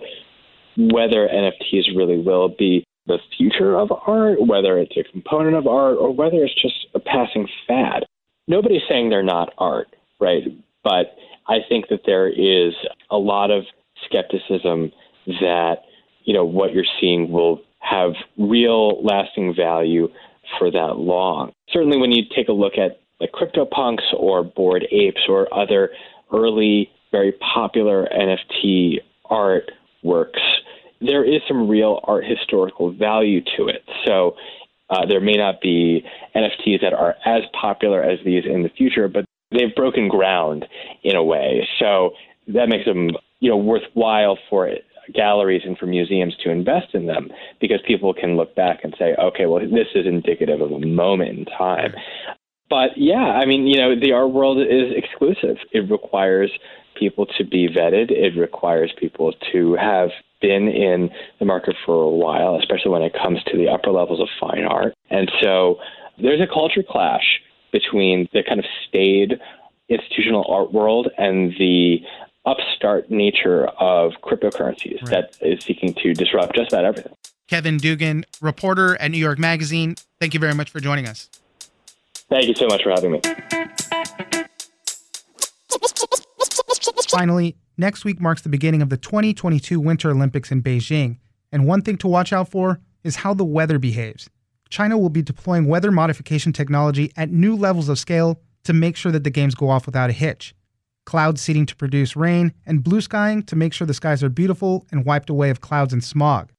whether 0.78 1.28
NFTs 1.28 1.96
really 1.96 2.20
will 2.20 2.50
be 2.50 2.84
the 3.08 3.20
future 3.38 3.76
of 3.76 3.92
art, 4.06 4.46
whether 4.46 4.78
it's 4.78 4.96
a 4.98 5.04
component 5.12 5.56
of 5.56 5.66
art, 5.66 5.98
or 5.98 6.14
whether 6.14 6.44
it's 6.44 6.62
just 6.62 6.88
a 6.94 7.00
passing 7.00 7.48
fad. 7.68 8.06
Nobody's 8.48 8.82
saying 8.88 9.10
they're 9.10 9.24
not 9.24 9.54
art, 9.58 9.88
right? 10.20 10.44
But 10.84 11.16
I 11.48 11.58
think 11.68 11.88
that 11.90 12.02
there 12.06 12.28
is 12.28 12.74
a 13.10 13.18
lot 13.18 13.50
of 13.50 13.64
skepticism 14.06 14.92
that 15.26 15.78
you 16.24 16.34
know 16.34 16.46
what 16.46 16.74
you're 16.74 16.86
seeing 17.00 17.32
will 17.32 17.62
have 17.80 18.14
real 18.38 19.02
lasting 19.04 19.56
value 19.56 20.10
for 20.58 20.70
that 20.72 20.98
long. 20.98 21.52
Certainly, 21.72 21.98
when 21.98 22.12
you 22.12 22.24
take 22.36 22.50
a 22.50 22.54
look 22.54 22.74
at 22.78 23.02
like 23.20 23.32
CryptoPunks 23.32 24.14
or 24.16 24.44
Bored 24.44 24.86
Apes 24.92 25.22
or 25.28 25.52
other 25.54 25.90
early, 26.32 26.90
very 27.12 27.32
popular 27.54 28.08
NFT 28.16 28.98
art 29.30 29.72
works, 30.04 30.42
there 31.02 31.24
is 31.24 31.42
some 31.48 31.68
real 31.68 32.00
art 32.04 32.26
historical 32.26 32.92
value 32.92 33.42
to 33.58 33.68
it. 33.68 33.84
So 34.06 34.36
uh, 34.90 35.06
there 35.06 35.22
may 35.22 35.34
not 35.34 35.62
be 35.62 36.04
NFTs 36.36 36.82
that 36.82 36.94
are 36.94 37.16
as 37.26 37.44
popular 37.60 38.04
as 38.04 38.20
these 38.26 38.44
in 38.46 38.64
the 38.64 38.70
future, 38.70 39.08
but 39.08 39.26
they've 39.52 39.76
broken 39.76 40.08
ground 40.08 40.66
in 41.04 41.16
a 41.16 41.24
way. 41.24 41.68
So 41.80 42.12
that 42.48 42.70
makes 42.70 42.86
them, 42.86 43.12
you 43.40 43.50
know, 43.50 43.58
worthwhile 43.58 44.38
for 44.50 44.70
galleries 45.14 45.62
and 45.66 45.78
for 45.78 45.86
museums 45.86 46.36
to 46.44 46.52
invest 46.52 46.94
in 46.94 47.06
them 47.06 47.30
because 47.62 47.80
people 47.88 48.14
can 48.14 48.36
look 48.36 48.56
back 48.56 48.80
and 48.84 48.96
say, 48.98 49.16
okay, 49.20 49.46
well, 49.46 49.60
this 49.60 49.88
is 49.96 50.06
indicative 50.06 50.62
of 50.62 50.72
a 50.72 50.80
moment 50.80 51.38
in 51.38 51.46
time. 51.46 51.94
But 52.70 52.98
yeah, 52.98 53.16
I 53.16 53.46
mean, 53.46 53.68
you 53.68 53.78
know, 53.78 54.00
the 54.00 54.12
art 54.12 54.32
world 54.32 54.60
is 54.60 54.92
exclusive. 54.96 55.58
It 55.72 55.90
requires 55.90 56.52
people 56.96 57.26
to 57.38 57.46
be 57.46 57.68
vetted. 57.68 58.12
It 58.12 58.38
requires 58.38 58.92
people 58.98 59.34
to 59.52 59.76
have 59.76 60.10
been 60.42 60.68
in 60.68 61.10
the 61.40 61.46
market 61.46 61.76
for 61.86 62.04
a 62.04 62.10
while, 62.10 62.58
especially 62.60 62.92
when 62.92 63.02
it 63.02 63.14
comes 63.14 63.42
to 63.46 63.58
the 63.58 63.68
upper 63.70 63.92
levels 63.92 64.20
of 64.20 64.28
fine 64.40 64.66
art. 64.66 64.94
And 65.10 65.32
so 65.42 65.78
there's 66.18 66.42
a 66.42 66.48
culture 66.48 66.84
clash 66.88 67.42
between 67.72 68.28
the 68.34 68.44
kind 68.44 68.60
of 68.60 68.66
staid 68.88 69.40
institutional 69.90 70.46
art 70.50 70.74
world 70.74 71.10
and 71.18 71.54
the 71.58 72.00
upstart 72.46 73.10
nature 73.12 73.66
of 73.80 74.14
cryptocurrencies 74.24 75.02
right. 75.04 75.10
that 75.10 75.38
is 75.42 75.64
seeking 75.64 75.94
to 75.94 76.14
disrupt 76.14 76.56
just 76.56 76.72
about 76.72 76.86
everything. 76.86 77.14
Kevin 77.48 77.78
Dugan, 77.78 78.26
reporter 78.42 79.00
at 79.00 79.12
New 79.12 79.18
York 79.18 79.40
Magazine, 79.40 79.96
thank 80.20 80.34
you 80.34 80.40
very 80.40 80.54
much 80.54 80.70
for 80.70 80.80
joining 80.80 81.08
us. 81.08 81.30
Thank 82.30 82.48
you 82.48 82.56
so 82.56 82.68
much 82.68 82.84
for 82.84 82.90
having 82.90 83.12
me. 83.14 83.22
Finally, 87.10 87.56
next 87.78 88.04
week 88.04 88.20
marks 88.20 88.42
the 88.42 88.50
beginning 88.50 88.82
of 88.82 88.90
the 88.90 88.98
2022 88.98 89.80
Winter 89.80 90.12
Olympics 90.12 90.52
in 90.52 90.62
Beijing, 90.62 91.20
and 91.54 91.66
one 91.66 91.82
thing 91.82 91.98
to 91.98 92.08
watch 92.08 92.34
out 92.34 92.50
for 92.50 92.80
is 93.04 93.18
how 93.18 93.34
the 93.34 93.46
weather 93.46 93.80
behaves. 93.80 94.30
China 94.70 94.98
will 94.98 95.10
be 95.10 95.22
deploying 95.22 95.66
weather 95.68 95.90
modification 95.92 96.52
technology 96.52 97.14
at 97.16 97.32
new 97.32 97.56
levels 97.56 97.88
of 97.88 97.98
scale 97.98 98.42
to 98.66 98.74
make 98.74 98.98
sure 98.98 99.14
that 99.14 99.24
the 99.24 99.30
games 99.30 99.56
go 99.56 99.70
off 99.70 99.86
without 99.86 100.10
a 100.10 100.14
hitch. 100.14 100.54
Cloud 101.06 101.40
seeding 101.40 101.66
to 101.66 101.76
produce 101.78 102.18
rain, 102.18 102.54
and 102.66 102.84
blue 102.84 103.00
skying 103.00 103.42
to 103.44 103.56
make 103.56 103.72
sure 103.72 103.88
the 103.88 103.94
skies 103.94 104.22
are 104.22 104.30
beautiful 104.30 104.86
and 104.92 105.06
wiped 105.06 105.30
away 105.30 105.50
of 105.50 105.62
clouds 105.62 105.94
and 105.94 106.04
smog. 106.04 106.52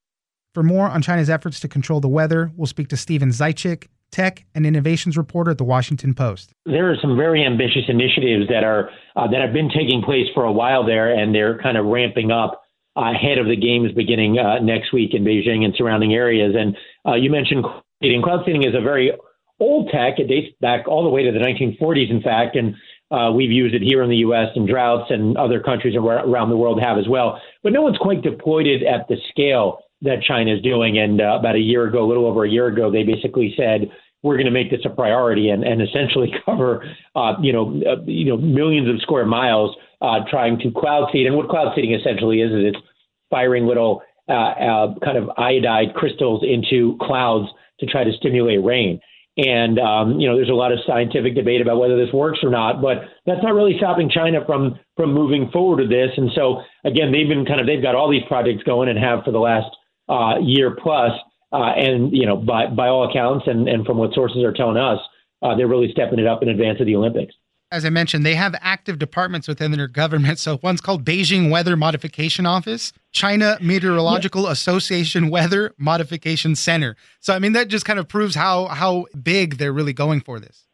For 0.55 0.63
more 0.63 0.89
on 0.89 1.03
China's 1.03 1.29
efforts 1.29 1.59
to 1.59 1.67
control 1.67 1.99
the 1.99 2.07
weather, 2.07 2.51
we'll 2.55 2.65
speak 2.65 2.87
to 2.87 2.97
Steven 2.97 3.29
Zeitchik, 3.29 3.85
tech 4.11 4.45
and 4.55 4.65
innovations 4.65 5.17
reporter 5.17 5.51
at 5.51 5.57
the 5.57 5.63
Washington 5.63 6.13
Post. 6.13 6.53
There 6.65 6.91
are 6.91 6.95
some 7.01 7.15
very 7.15 7.45
ambitious 7.45 7.83
initiatives 7.87 8.47
that 8.49 8.63
are 8.63 8.89
uh, 9.15 9.27
that 9.27 9.41
have 9.41 9.53
been 9.53 9.69
taking 9.69 10.01
place 10.01 10.27
for 10.33 10.43
a 10.43 10.51
while 10.51 10.85
there, 10.85 11.13
and 11.13 11.33
they're 11.33 11.57
kind 11.59 11.77
of 11.77 11.85
ramping 11.85 12.31
up 12.31 12.63
ahead 12.95 13.37
of 13.37 13.47
the 13.47 13.55
games 13.55 13.91
beginning 13.93 14.37
uh, 14.37 14.59
next 14.59 14.93
week 14.93 15.13
in 15.13 15.23
Beijing 15.23 15.63
and 15.63 15.73
surrounding 15.77 16.13
areas. 16.13 16.55
And 16.57 16.75
uh, 17.07 17.15
you 17.15 17.29
mentioned 17.29 17.63
cloud 17.63 17.83
seeding. 18.01 18.21
Cloud 18.21 18.43
seeding 18.45 18.63
is 18.63 18.75
a 18.75 18.81
very 18.81 19.11
old 19.59 19.89
tech. 19.89 20.19
It 20.19 20.27
dates 20.27 20.55
back 20.61 20.87
all 20.87 21.03
the 21.03 21.09
way 21.09 21.23
to 21.23 21.31
the 21.31 21.39
1940s, 21.39 22.09
in 22.09 22.21
fact, 22.21 22.55
and 22.55 22.75
uh, 23.11 23.31
we've 23.31 23.51
used 23.51 23.73
it 23.73 23.81
here 23.81 24.03
in 24.03 24.09
the 24.09 24.17
U.S. 24.17 24.49
in 24.55 24.67
droughts, 24.67 25.09
and 25.09 25.35
other 25.37 25.59
countries 25.59 25.95
around 25.95 26.49
the 26.49 26.57
world 26.57 26.79
have 26.81 26.97
as 26.97 27.07
well. 27.07 27.41
But 27.63 27.73
no 27.73 27.81
one's 27.81 27.97
quite 27.97 28.21
deployed 28.21 28.67
it 28.67 28.83
at 28.83 29.07
the 29.07 29.17
scale 29.29 29.79
that 30.01 30.21
China 30.23 30.53
is 30.53 30.61
doing. 30.61 30.97
And 30.97 31.21
uh, 31.21 31.37
about 31.39 31.55
a 31.55 31.59
year 31.59 31.87
ago, 31.87 32.03
a 32.03 32.07
little 32.07 32.25
over 32.25 32.45
a 32.45 32.49
year 32.49 32.67
ago, 32.67 32.91
they 32.91 33.03
basically 33.03 33.53
said 33.57 33.91
we're 34.23 34.35
going 34.35 34.45
to 34.45 34.51
make 34.51 34.69
this 34.69 34.81
a 34.85 34.89
priority 34.89 35.49
and, 35.49 35.63
and 35.63 35.81
essentially 35.81 36.33
cover 36.45 36.83
uh, 37.15 37.33
you 37.41 37.53
know 37.53 37.81
uh, 37.87 38.01
you 38.05 38.25
know 38.25 38.37
millions 38.37 38.89
of 38.89 39.01
square 39.01 39.25
miles 39.25 39.75
uh, 40.01 40.19
trying 40.29 40.59
to 40.59 40.71
cloud 40.71 41.09
seed. 41.11 41.27
And 41.27 41.35
what 41.35 41.49
cloud 41.49 41.73
seeding 41.75 41.93
essentially 41.93 42.41
is 42.41 42.51
is 42.51 42.75
it's 42.75 42.85
firing 43.29 43.65
little 43.65 44.01
uh, 44.27 44.33
uh, 44.33 44.93
kind 45.03 45.17
of 45.17 45.29
iodide 45.37 45.93
crystals 45.95 46.43
into 46.43 46.97
clouds 47.01 47.47
to 47.79 47.85
try 47.85 48.03
to 48.03 48.11
stimulate 48.13 48.63
rain. 48.63 48.99
And 49.37 49.79
um, 49.79 50.19
you 50.19 50.27
know, 50.27 50.35
there's 50.35 50.49
a 50.49 50.53
lot 50.53 50.71
of 50.71 50.79
scientific 50.85 51.33
debate 51.35 51.61
about 51.61 51.79
whether 51.79 51.95
this 51.95 52.13
works 52.13 52.39
or 52.43 52.49
not, 52.49 52.81
but 52.81 52.97
that's 53.25 53.41
not 53.41 53.53
really 53.53 53.77
stopping 53.77 54.09
China 54.09 54.39
from 54.45 54.79
from 54.97 55.13
moving 55.13 55.49
forward 55.51 55.79
with 55.79 55.89
this. 55.89 56.11
And 56.17 56.29
so 56.35 56.61
again, 56.83 57.11
they've 57.11 57.27
been 57.27 57.45
kind 57.45 57.61
of 57.61 57.67
they've 57.67 57.81
got 57.81 57.95
all 57.95 58.11
these 58.11 58.27
projects 58.27 58.63
going 58.63 58.89
and 58.89 58.99
have 58.99 59.23
for 59.23 59.31
the 59.31 59.39
last 59.39 59.69
uh, 60.09 60.39
year 60.41 60.75
plus. 60.81 61.11
Uh, 61.51 61.73
and 61.75 62.15
you 62.15 62.25
know, 62.25 62.35
by 62.35 62.67
by 62.67 62.87
all 62.87 63.09
accounts, 63.09 63.47
and 63.47 63.67
and 63.67 63.85
from 63.85 63.97
what 63.97 64.13
sources 64.13 64.43
are 64.43 64.53
telling 64.53 64.77
us, 64.77 64.99
uh, 65.41 65.55
they're 65.55 65.67
really 65.67 65.91
stepping 65.91 66.19
it 66.19 66.27
up 66.27 66.43
in 66.43 66.49
advance 66.49 66.79
of 66.79 66.85
the 66.85 66.95
Olympics. 66.95 67.33
As 67.71 67.85
I 67.85 67.89
mentioned, 67.89 68.25
they 68.25 68.35
have 68.35 68.55
active 68.61 68.97
departments 68.97 69.47
within 69.47 69.71
their 69.71 69.87
government. 69.87 70.39
So 70.39 70.59
one's 70.63 70.81
called 70.81 71.05
Beijing 71.05 71.51
Weather 71.51 71.77
Modification 71.77 72.47
Office, 72.47 72.93
China 73.11 73.57
Meteorological 73.61 74.43
yeah. 74.43 74.51
Association 74.51 75.29
Weather 75.29 75.73
Modification 75.77 76.55
Center. 76.55 76.95
So 77.19 77.33
I 77.33 77.39
mean, 77.39 77.53
that 77.53 77.67
just 77.67 77.85
kind 77.85 77.99
of 77.99 78.07
proves 78.07 78.35
how 78.35 78.67
how 78.67 79.05
big 79.21 79.57
they're 79.57 79.73
really 79.73 79.93
going 79.93 80.21
for 80.21 80.39
this. 80.39 80.65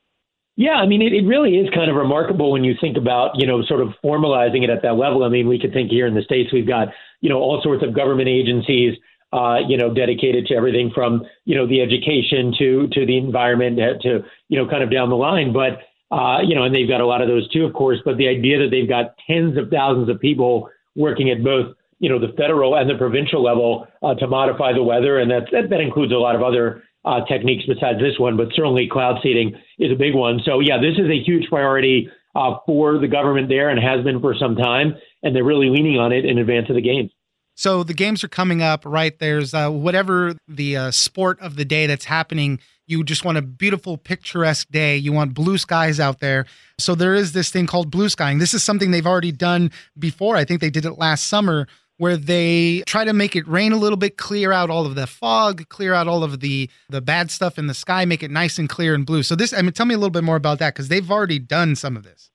Yeah, 0.58 0.76
I 0.76 0.86
mean, 0.86 1.02
it, 1.02 1.12
it 1.12 1.26
really 1.26 1.58
is 1.58 1.70
kind 1.74 1.90
of 1.92 1.98
remarkable 1.98 2.52
when 2.52 2.64
you 2.64 2.76
think 2.80 2.96
about, 2.96 3.32
you 3.36 3.46
know, 3.46 3.62
sort 3.64 3.82
of 3.82 3.90
formalizing 4.04 4.64
it 4.64 4.70
at 4.70 4.82
that 4.84 4.94
level. 4.94 5.26
I 5.26 5.30
mean, 5.30 5.50
we 5.50 5.60
could 5.60 5.74
think 5.74 5.92
here 5.92 6.08
in 6.08 6.16
the 6.16 6.22
States, 6.22 6.54
we've 6.54 6.68
got, 6.68 6.88
you 7.20 7.30
know, 7.30 7.40
all 7.40 7.60
sorts 7.62 7.84
of 7.84 7.94
government 7.94 8.30
agencies 8.30 8.96
uh, 9.36 9.58
you 9.68 9.78
know, 9.78 9.94
dedicated 9.94 10.46
to 10.48 10.56
everything 10.56 10.92
from, 10.96 11.26
you 11.44 11.56
know, 11.58 11.68
the 11.68 11.82
education 11.82 12.54
to 12.58 12.88
to 12.94 13.06
the 13.06 13.18
environment 13.18 13.80
uh, 13.80 13.98
to, 14.02 14.24
you 14.48 14.58
know, 14.58 14.70
kind 14.70 14.84
of 14.84 14.90
down 14.90 15.10
the 15.10 15.16
line. 15.16 15.52
But 15.52 15.80
uh, 16.16 16.40
you 16.42 16.56
know, 16.56 16.64
and 16.64 16.74
they've 16.74 16.88
got 16.88 17.02
a 17.02 17.06
lot 17.06 17.22
of 17.22 17.28
those 17.28 17.50
too, 17.50 17.66
of 17.66 17.74
course. 17.74 18.00
But 18.06 18.18
the 18.18 18.30
idea 18.30 18.60
that 18.60 18.70
they've 18.72 18.88
got 18.88 19.16
tens 19.28 19.58
of 19.58 19.70
thousands 19.70 20.08
of 20.10 20.20
people 20.20 20.70
working 20.96 21.30
at 21.30 21.44
both, 21.44 21.76
you 22.00 22.10
know, 22.10 22.20
the 22.20 22.34
federal 22.38 22.76
and 22.76 22.90
the 22.90 22.96
provincial 22.96 23.44
level 23.44 23.88
uh, 24.02 24.14
to 24.16 24.28
modify 24.28 24.72
the 24.72 24.84
weather, 24.84 25.20
and 25.20 25.30
that, 25.30 25.48
that 25.52 25.82
includes 25.82 26.14
a 26.14 26.18
lot 26.18 26.36
of 26.36 26.42
other 26.42 26.84
uh, 27.04 27.26
techniques 27.26 27.66
besides 27.68 28.00
this 28.00 28.18
one, 28.18 28.38
but 28.38 28.48
certainly 28.56 28.88
cloud 28.90 29.20
seeding 29.22 29.54
is 29.80 29.92
a 29.92 29.96
big 29.96 30.16
one. 30.16 30.40
So 30.46 30.60
yeah, 30.60 30.78
this 30.80 30.98
is 30.98 31.10
a 31.10 31.24
huge 31.24 31.50
priority 31.50 32.10
uh, 32.36 32.58
for 32.66 33.00
the 33.00 33.08
government 33.08 33.50
there, 33.50 33.70
and 33.70 33.80
has 33.82 34.04
been 34.04 34.22
for 34.22 34.36
some 34.40 34.56
time, 34.56 34.96
and 35.24 35.36
they're 35.36 35.44
really 35.44 35.70
leaning 35.70 36.00
on 36.00 36.12
it 36.12 36.26
in 36.26 36.38
advance 36.38 36.70
of 36.70 36.76
the 36.76 36.82
games. 36.82 37.12
So 37.56 37.84
the 37.84 37.94
games 37.94 38.24
are 38.24 38.28
coming 38.28 38.62
up, 38.62 38.86
right? 38.86 39.18
There's 39.18 39.54
uh, 39.54 39.70
whatever 39.70 40.36
the 40.48 40.78
uh, 40.78 40.92
sport 40.92 41.40
of 41.40 41.56
the 41.56 41.66
day 41.66 41.88
that's 41.88 42.06
happening. 42.06 42.60
You 42.86 43.04
just 43.04 43.26
want 43.26 43.38
a 43.38 43.42
beautiful, 43.42 43.98
picturesque 43.98 44.70
day. 44.70 44.98
You 44.98 45.14
want 45.14 45.34
blue 45.34 45.58
skies 45.58 46.00
out 46.00 46.20
there. 46.20 46.46
So 46.78 46.94
there 46.94 47.16
is 47.16 47.32
this 47.32 47.50
thing 47.50 47.66
called 47.66 47.90
blue 47.90 48.10
skying. 48.10 48.38
This 48.40 48.54
is 48.54 48.62
something 48.62 48.92
they've 48.92 49.08
already 49.08 49.32
done 49.32 49.72
before. 49.98 50.36
I 50.36 50.44
think 50.46 50.62
they 50.62 50.70
did 50.70 50.86
it 50.86 51.00
last 51.00 51.26
summer 51.26 51.68
where 51.98 52.18
they 52.18 52.84
try 52.86 53.06
to 53.06 53.14
make 53.14 53.36
it 53.36 53.48
rain 53.48 53.72
a 53.72 53.78
little 53.78 53.98
bit, 53.98 54.18
clear 54.18 54.52
out 54.52 54.70
all 54.70 54.86
of 54.86 54.96
the 54.96 55.08
fog, 55.08 55.68
clear 55.70 55.94
out 55.94 56.08
all 56.08 56.24
of 56.24 56.42
the 56.42 56.70
the 56.90 57.02
bad 57.02 57.32
stuff 57.32 57.58
in 57.58 57.68
the 57.68 57.74
sky, 57.74 58.06
make 58.06 58.22
it 58.22 58.32
nice 58.32 58.60
and 58.60 58.68
clear 58.68 58.94
and 58.94 59.06
blue. 59.06 59.24
So 59.24 59.36
this, 59.36 59.54
I 59.54 59.62
mean, 59.62 59.72
tell 59.72 59.86
me 59.86 59.96
a 59.96 59.98
little 59.98 60.10
bit 60.10 60.24
more 60.24 60.36
about 60.36 60.60
that 60.60 60.74
because 60.74 60.90
they've 60.90 61.10
already 61.10 61.40
done 61.40 61.76
some 61.76 61.96
of 61.96 62.04
this. 62.04 62.32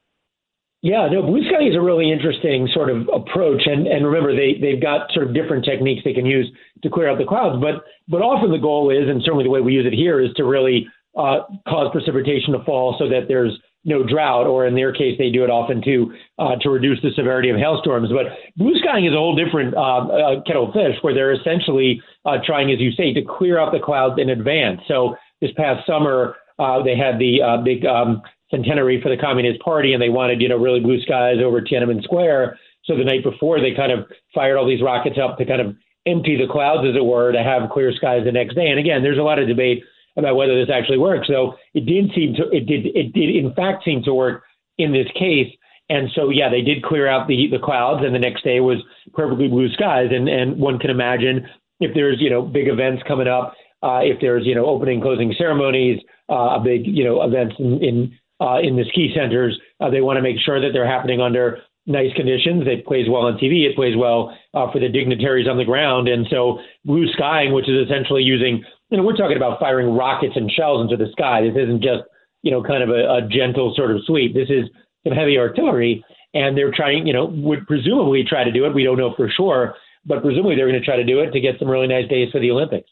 Yeah, 0.82 1.08
no, 1.12 1.22
blue 1.22 1.44
sky 1.44 1.64
is 1.68 1.76
a 1.76 1.80
really 1.80 2.10
interesting 2.10 2.66
sort 2.72 2.88
of 2.88 3.06
approach, 3.12 3.62
and 3.66 3.87
and 3.87 4.06
remember 4.06 4.34
they 4.34 4.56
they've 4.60 4.80
got 4.80 5.12
sort 5.12 5.26
of 5.26 5.34
different 5.34 5.64
techniques 5.64 6.00
they 6.04 6.14
can 6.14 6.25
use 6.25 6.50
to 6.82 6.88
clear 6.88 7.08
out 7.10 7.18
the 7.18 7.26
clouds, 7.26 7.60
but 7.60 7.84
but 8.08 8.22
often 8.22 8.50
the 8.50 8.58
goal 8.58 8.88
is, 8.90 9.06
and 9.08 9.20
certainly 9.22 9.44
the 9.44 9.50
way 9.50 9.60
we 9.60 9.75
use 9.75 9.84
it 9.84 9.92
here 9.92 10.20
is 10.20 10.32
to 10.37 10.44
really 10.44 10.88
uh, 11.18 11.40
cause 11.68 11.92
precipitation 11.92 12.54
to 12.54 12.64
fall 12.64 12.96
so 12.99 13.08
that 13.10 13.28
there's 13.28 13.58
no 13.84 14.02
drought, 14.02 14.46
or 14.46 14.66
in 14.66 14.75
their 14.75 14.92
case, 14.92 15.16
they 15.18 15.30
do 15.30 15.44
it 15.44 15.50
often 15.50 15.82
to 15.82 16.14
uh, 16.38 16.56
to 16.62 16.70
reduce 16.70 17.00
the 17.02 17.10
severity 17.14 17.50
of 17.50 17.56
hailstorms. 17.56 18.08
But 18.08 18.32
blue 18.56 18.75
skying 18.80 19.04
is 19.04 19.12
a 19.12 19.16
whole 19.16 19.37
different 19.37 19.75
uh, 19.75 19.80
uh, 19.80 20.42
kettle 20.46 20.68
of 20.68 20.72
fish, 20.72 20.96
where 21.02 21.12
they're 21.12 21.32
essentially 21.32 22.00
uh, 22.25 22.38
trying, 22.44 22.70
as 22.72 22.80
you 22.80 22.92
say, 22.92 23.12
to 23.12 23.22
clear 23.22 23.58
out 23.58 23.72
the 23.72 23.80
clouds 23.80 24.20
in 24.20 24.30
advance. 24.30 24.80
So 24.88 25.16
this 25.40 25.50
past 25.56 25.87
summer, 25.87 26.37
uh, 26.58 26.82
they 26.82 26.96
had 26.96 27.18
the 27.18 27.42
uh, 27.42 27.56
big 27.62 27.84
um, 27.87 28.22
centenary 28.50 29.00
for 29.00 29.09
the 29.09 29.21
Communist 29.21 29.61
Party, 29.61 29.92
and 29.92 30.02
they 30.02 30.09
wanted, 30.09 30.40
you 30.40 30.49
know, 30.49 30.57
really 30.57 30.80
blue 30.80 31.00
skies 31.02 31.37
over 31.45 31.61
Tiananmen 31.61 32.02
Square. 32.02 32.59
So 32.85 32.97
the 32.97 33.04
night 33.04 33.23
before, 33.23 33.61
they 33.61 33.75
kind 33.75 33.92
of 33.92 34.07
fired 34.35 34.57
all 34.57 34.66
these 34.66 34.83
rockets 34.83 35.16
up 35.23 35.38
to 35.38 35.45
kind 35.45 35.61
of 35.61 35.76
empty 36.07 36.37
the 36.37 36.50
clouds, 36.50 36.88
as 36.88 36.97
it 36.97 37.04
were, 37.04 37.30
to 37.30 37.42
have 37.42 37.71
clear 37.71 37.92
skies 37.92 38.25
the 38.25 38.33
next 38.33 38.54
day. 38.54 38.69
And 38.69 38.80
again, 38.80 39.02
there's 39.02 39.19
a 39.19 39.23
lot 39.23 39.38
of 39.38 39.49
debate 39.49 39.83
about 40.16 40.35
whether 40.35 40.59
this 40.59 40.73
actually 40.73 40.99
works. 40.99 41.28
So 41.28 41.54
it 41.75 41.87
did 41.87 42.11
seem 42.14 42.35
to, 42.35 42.49
it 42.50 42.66
did, 42.66 42.87
it 42.87 43.12
did 43.12 43.37
in 43.37 43.54
fact 43.54 43.85
seem 43.85 44.02
to 44.04 44.14
work 44.14 44.42
in 44.78 44.92
this 44.92 45.07
case. 45.14 45.52
And 45.88 46.09
so, 46.14 46.30
yeah, 46.30 46.49
they 46.49 46.62
did 46.62 46.83
clear 46.83 47.09
out 47.09 47.28
the, 47.28 47.49
the 47.50 47.59
clouds, 47.59 48.04
and 48.04 48.14
the 48.14 48.19
next 48.19 48.45
day 48.45 48.61
was 48.61 48.78
perfectly 49.12 49.49
blue 49.49 49.69
skies. 49.73 50.09
And, 50.11 50.28
and 50.28 50.59
one 50.59 50.78
can 50.78 50.90
imagine 50.90 51.47
if 51.80 51.95
there's, 51.95 52.16
you 52.21 52.30
know, 52.30 52.42
big 52.42 52.69
events 52.69 53.02
coming 53.07 53.28
up, 53.28 53.54
uh, 53.83 54.00
if 54.02 54.21
there's, 54.21 54.47
you 54.47 54.54
know, 54.54 54.66
opening, 54.66 55.00
closing 55.00 55.35
ceremonies, 55.37 56.00
uh, 56.28 56.57
a 56.57 56.61
big, 56.64 56.87
you 56.87 57.04
know, 57.04 57.23
events 57.23 57.57
in, 57.59 57.83
in, 57.83 58.19
uh, 58.40 58.59
in 58.62 58.76
the 58.76 58.85
ski 58.88 59.12
centers, 59.14 59.59
uh, 59.80 59.90
they 59.90 60.00
want 60.00 60.16
to 60.16 60.23
make 60.23 60.37
sure 60.44 60.61
that 60.61 60.70
they're 60.73 60.88
happening 60.88 61.20
under 61.20 61.59
nice 61.87 62.12
conditions. 62.14 62.64
It 62.66 62.87
plays 62.87 63.06
well 63.09 63.23
on 63.23 63.35
TV. 63.35 63.68
It 63.68 63.76
plays 63.76 63.97
well 63.97 64.37
uh, 64.54 64.70
for 64.73 64.80
the 64.80 64.88
dignitaries 64.88 65.49
on 65.49 65.59
the 65.59 65.64
ground. 65.64 66.09
And 66.09 66.26
so 66.30 66.59
blue 66.85 67.06
skying, 67.12 67.52
which 67.52 67.68
is 67.68 67.87
essentially 67.87 68.23
using, 68.23 68.64
you 68.90 68.97
know, 68.97 69.02
we're 69.02 69.16
talking 69.16 69.37
about 69.37 69.61
firing 69.61 69.94
rockets 69.94 70.35
and 70.37 70.50
shells 70.50 70.82
into 70.82 70.97
the 70.97 71.11
sky. 71.12 71.42
This 71.42 71.56
isn't 71.56 71.82
just, 71.82 72.04
you 72.42 72.50
know, 72.50 72.62
kind 72.62 72.82
of 72.82 72.90
a, 72.90 73.25
a 73.25 73.28
gentle 73.28 73.75
sort 73.76 73.90
of 73.90 74.02
sweep. 74.06 74.35
This 74.35 74.49
is 74.49 74.68
some 75.06 75.16
heavy 75.16 75.38
artillery. 75.38 76.04
And 76.32 76.56
they're 76.56 76.73
trying, 76.73 77.06
you 77.06 77.12
know, 77.12 77.26
would 77.26 77.66
presumably 77.66 78.25
try 78.25 78.44
to 78.44 78.52
do 78.52 78.64
it. 78.64 78.75
We 78.75 78.85
don't 78.85 78.99
know 78.99 79.14
for 79.16 79.28
sure, 79.28 79.75
but 80.06 80.23
presumably 80.23 80.54
they're 80.54 80.68
going 80.68 80.78
to 80.78 80.85
try 80.85 80.97
to 80.97 81.04
do 81.04 81.20
it 81.20 81.32
to 81.32 81.40
get 81.40 81.59
some 81.59 81.68
really 81.68 81.88
nice 81.88 82.09
days 82.09 82.30
for 82.30 82.40
the 82.40 82.50
Olympics. 82.52 82.88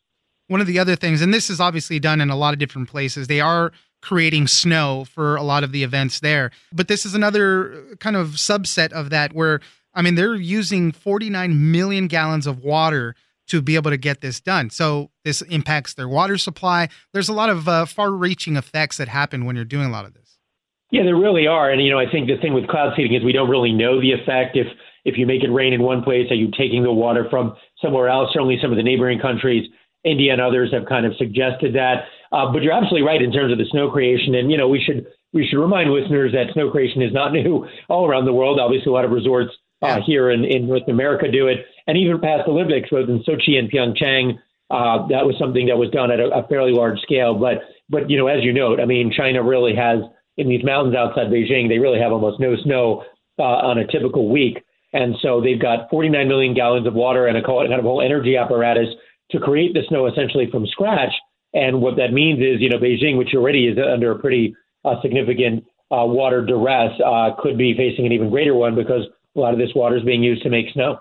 One 0.49 0.61
of 0.61 0.67
the 0.67 0.79
other 0.79 0.97
things, 0.97 1.23
and 1.23 1.33
this 1.33 1.51
is 1.51 1.61
obviously 1.61 2.01
done 2.01 2.21
in 2.21 2.31
a 2.31 2.37
lot 2.37 2.53
of 2.53 2.59
different 2.59 2.89
places, 2.89 3.29
they 3.29 3.41
are 3.41 3.71
creating 4.01 4.47
snow 4.47 5.05
for 5.05 5.37
a 5.37 5.43
lot 5.43 5.65
of 5.65 5.73
the 5.73 5.83
events 5.83 6.21
there. 6.21 6.51
But 6.73 6.89
this 6.89 7.05
is 7.05 7.15
another 7.15 7.85
kind 8.01 8.17
of 8.17 8.29
subset 8.31 8.93
of 8.93 9.11
that 9.11 9.33
where, 9.33 9.61
I 9.95 10.03
mean, 10.03 10.15
they're 10.15 10.35
using 10.35 10.93
49 10.93 11.73
million 11.73 12.07
gallons 12.07 12.47
of 12.47 12.63
water 12.63 13.15
to 13.49 13.63
be 13.63 13.75
able 13.77 13.91
to 13.91 13.97
get 13.97 14.21
this 14.21 14.41
done. 14.41 14.71
So 14.71 15.11
this 15.25 15.43
impacts 15.43 15.95
their 15.95 16.09
water 16.09 16.39
supply. 16.39 16.89
There's 17.13 17.29
a 17.29 17.33
lot 17.33 17.51
of 17.51 17.69
uh, 17.69 17.87
far 17.87 18.11
reaching 18.11 18.57
effects 18.57 18.99
that 18.99 19.09
happen 19.09 19.47
when 19.47 19.57
you're 19.57 19.65
doing 19.65 19.87
a 19.87 19.91
lot 19.91 20.05
of 20.05 20.15
this. 20.15 20.39
Yeah, 20.91 21.03
there 21.03 21.17
really 21.17 21.47
are. 21.47 21.71
And, 21.71 21.83
you 21.83 21.91
know, 21.91 21.99
I 21.99 22.11
think 22.11 22.29
the 22.29 22.37
thing 22.41 22.55
with 22.55 22.69
cloud 22.69 22.93
seeding 22.97 23.15
is 23.15 23.25
we 23.25 23.33
don't 23.33 23.51
really 23.51 23.73
know 23.73 24.01
the 24.01 24.13
effect. 24.13 24.57
If, 24.57 24.67
if 25.05 25.19
you 25.19 25.27
make 25.27 25.43
it 25.43 25.51
rain 25.51 25.73
in 25.73 25.83
one 25.83 26.03
place, 26.03 26.31
are 26.31 26.35
you 26.35 26.51
taking 26.51 26.83
the 26.83 26.93
water 26.93 27.27
from 27.29 27.57
somewhere 27.83 28.09
else? 28.09 28.31
Certainly 28.33 28.59
some 28.63 28.71
of 28.71 28.77
the 28.77 28.83
neighboring 28.83 29.19
countries, 29.19 29.69
India 30.05 30.33
and 30.33 30.41
others 30.41 30.73
have 30.73 30.87
kind 30.87 31.05
of 31.05 31.13
suggested 31.17 31.75
that. 31.75 32.05
Uh, 32.33 32.53
but 32.53 32.63
you're 32.63 32.73
absolutely 32.73 33.07
right 33.07 33.23
in 33.23 33.33
terms 33.33 33.53
of 33.53 33.59
the 33.59 33.65
snow 33.71 33.91
creation, 33.91 34.35
and 34.35 34.51
you 34.51 34.57
know 34.57 34.69
we 34.69 34.83
should 34.85 35.07
we 35.33 35.47
should 35.47 35.59
remind 35.59 35.91
listeners 35.91 36.33
that 36.33 36.53
snow 36.53 36.71
creation 36.71 37.03
is 37.03 37.13
not 37.13 37.33
new 37.39 37.67
all 37.89 38.07
around 38.07 38.25
the 38.25 38.33
world. 38.33 38.61
Obviously, 38.61 38.91
a 38.91 38.93
lot 38.93 39.05
of 39.05 39.11
resorts 39.11 39.51
uh, 39.83 40.01
here 40.05 40.31
in, 40.31 40.45
in 40.45 40.67
North 40.67 40.89
America 40.89 41.31
do 41.31 41.47
it, 41.47 41.59
and 41.87 41.97
even 41.97 42.21
past 42.21 42.49
Olympics, 42.49 42.91
both 42.91 43.09
in 43.09 43.23
Sochi 43.23 43.59
and 43.59 43.71
Pyeongchang, 43.71 44.39
uh, 44.71 45.07
that 45.09 45.25
was 45.25 45.37
something 45.39 45.67
that 45.67 45.79
was 45.79 45.91
done 45.91 46.11
at 46.11 46.21
a, 46.21 46.29
a 46.31 46.47
fairly 46.49 46.73
large 46.73 46.99
scale. 47.01 47.35
But 47.35 47.63
but 47.89 48.11
you 48.11 48.19
know, 48.19 48.27
as 48.27 48.45
you 48.45 48.53
note, 48.53 48.81
I 48.81 48.85
mean, 48.85 49.13
China 49.17 49.43
really 49.43 49.75
has 49.75 50.01
in 50.39 50.49
these 50.49 50.65
mountains 50.65 50.95
outside 50.95 51.27
Beijing, 51.27 51.69
they 51.69 51.79
really 51.79 51.99
have 51.99 52.13
almost 52.13 52.41
no 52.41 52.55
snow 52.63 53.05
uh, 53.39 53.43
on 53.43 53.79
a 53.79 53.87
typical 53.87 54.31
week. 54.31 54.65
And 54.93 55.17
so 55.21 55.41
they've 55.43 55.61
got 55.61 55.91
49 55.91 56.29
million 56.29 56.55
gallons 56.55 56.87
of 56.87 56.95
water 56.95 57.27
and 57.27 57.37
a 57.37 57.43
kind 57.43 57.75
of 57.75 57.85
whole 57.85 58.01
energy 58.01 58.37
apparatus 58.37 58.89
to 59.33 59.39
create 59.39 59.75
the 59.75 59.83
snow 59.89 60.07
essentially 60.07 60.49
from 60.51 60.67
scratch. 60.67 61.13
And 61.55 61.81
what 61.81 61.97
that 61.97 62.13
means 62.13 62.41
is, 62.41 62.61
you 62.61 62.69
know, 62.69 62.79
Beijing, 62.79 63.17
which 63.17 63.35
already 63.35 63.67
is 63.67 63.79
under 63.79 64.13
a 64.13 64.19
pretty 64.19 64.55
uh, 64.85 65.01
significant 65.03 65.65
uh, 65.91 66.05
water 66.05 66.45
duress, 66.45 66.93
uh, 67.05 67.31
could 67.39 67.57
be 67.57 67.75
facing 67.75 68.07
an 68.07 68.13
even 68.13 68.31
greater 68.31 68.55
one 68.55 68.75
because 68.75 69.03
a 69.37 69.41
lot 69.41 69.53
of 69.53 69.59
this 69.59 69.71
water 69.75 69.97
is 69.97 70.05
being 70.05 70.23
used 70.23 70.43
to 70.43 70.51
make 70.51 70.67
snow. 70.73 70.99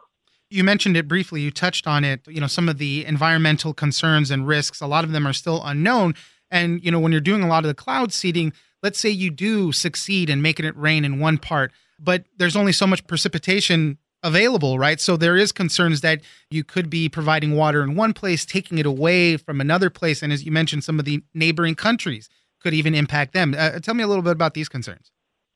You 0.49 0.63
mentioned 0.63 0.95
it 0.95 1.07
briefly. 1.07 1.41
You 1.41 1.51
touched 1.51 1.87
on 1.87 2.05
it. 2.05 2.21
You 2.27 2.39
know, 2.39 2.47
some 2.47 2.69
of 2.69 2.77
the 2.77 3.05
environmental 3.05 3.73
concerns 3.73 4.31
and 4.31 4.47
risks, 4.47 4.79
a 4.79 4.87
lot 4.87 5.03
of 5.03 5.11
them 5.11 5.27
are 5.27 5.33
still 5.33 5.61
unknown. 5.65 6.15
And, 6.49 6.81
you 6.83 6.91
know, 6.91 6.99
when 6.99 7.11
you're 7.11 7.19
doing 7.19 7.43
a 7.43 7.47
lot 7.47 7.65
of 7.65 7.67
the 7.67 7.73
cloud 7.73 8.13
seeding, 8.13 8.53
let's 8.81 8.97
say 8.97 9.09
you 9.09 9.29
do 9.29 9.73
succeed 9.73 10.29
in 10.29 10.41
making 10.41 10.65
it 10.65 10.77
rain 10.77 11.03
in 11.03 11.19
one 11.19 11.37
part, 11.37 11.73
but 11.99 12.23
there's 12.37 12.55
only 12.55 12.71
so 12.71 12.87
much 12.87 13.05
precipitation 13.07 13.97
available, 14.23 14.79
right? 14.79 14.99
So 14.99 15.17
there 15.17 15.37
is 15.37 15.51
concerns 15.51 16.01
that 16.01 16.21
you 16.49 16.63
could 16.63 16.89
be 16.89 17.09
providing 17.09 17.55
water 17.55 17.83
in 17.83 17.95
one 17.95 18.13
place, 18.13 18.45
taking 18.45 18.77
it 18.77 18.85
away 18.85 19.37
from 19.37 19.61
another 19.61 19.89
place, 19.89 20.21
and 20.21 20.33
as 20.33 20.43
you 20.43 20.51
mentioned, 20.51 20.83
some 20.83 20.99
of 20.99 21.05
the 21.05 21.21
neighboring 21.33 21.75
countries 21.75 22.29
could 22.61 22.73
even 22.73 22.95
impact 22.95 23.33
them. 23.33 23.55
Uh, 23.57 23.79
tell 23.79 23.93
me 23.93 24.03
a 24.03 24.07
little 24.07 24.23
bit 24.23 24.31
about 24.31 24.53
these 24.53 24.69
concerns. 24.69 25.11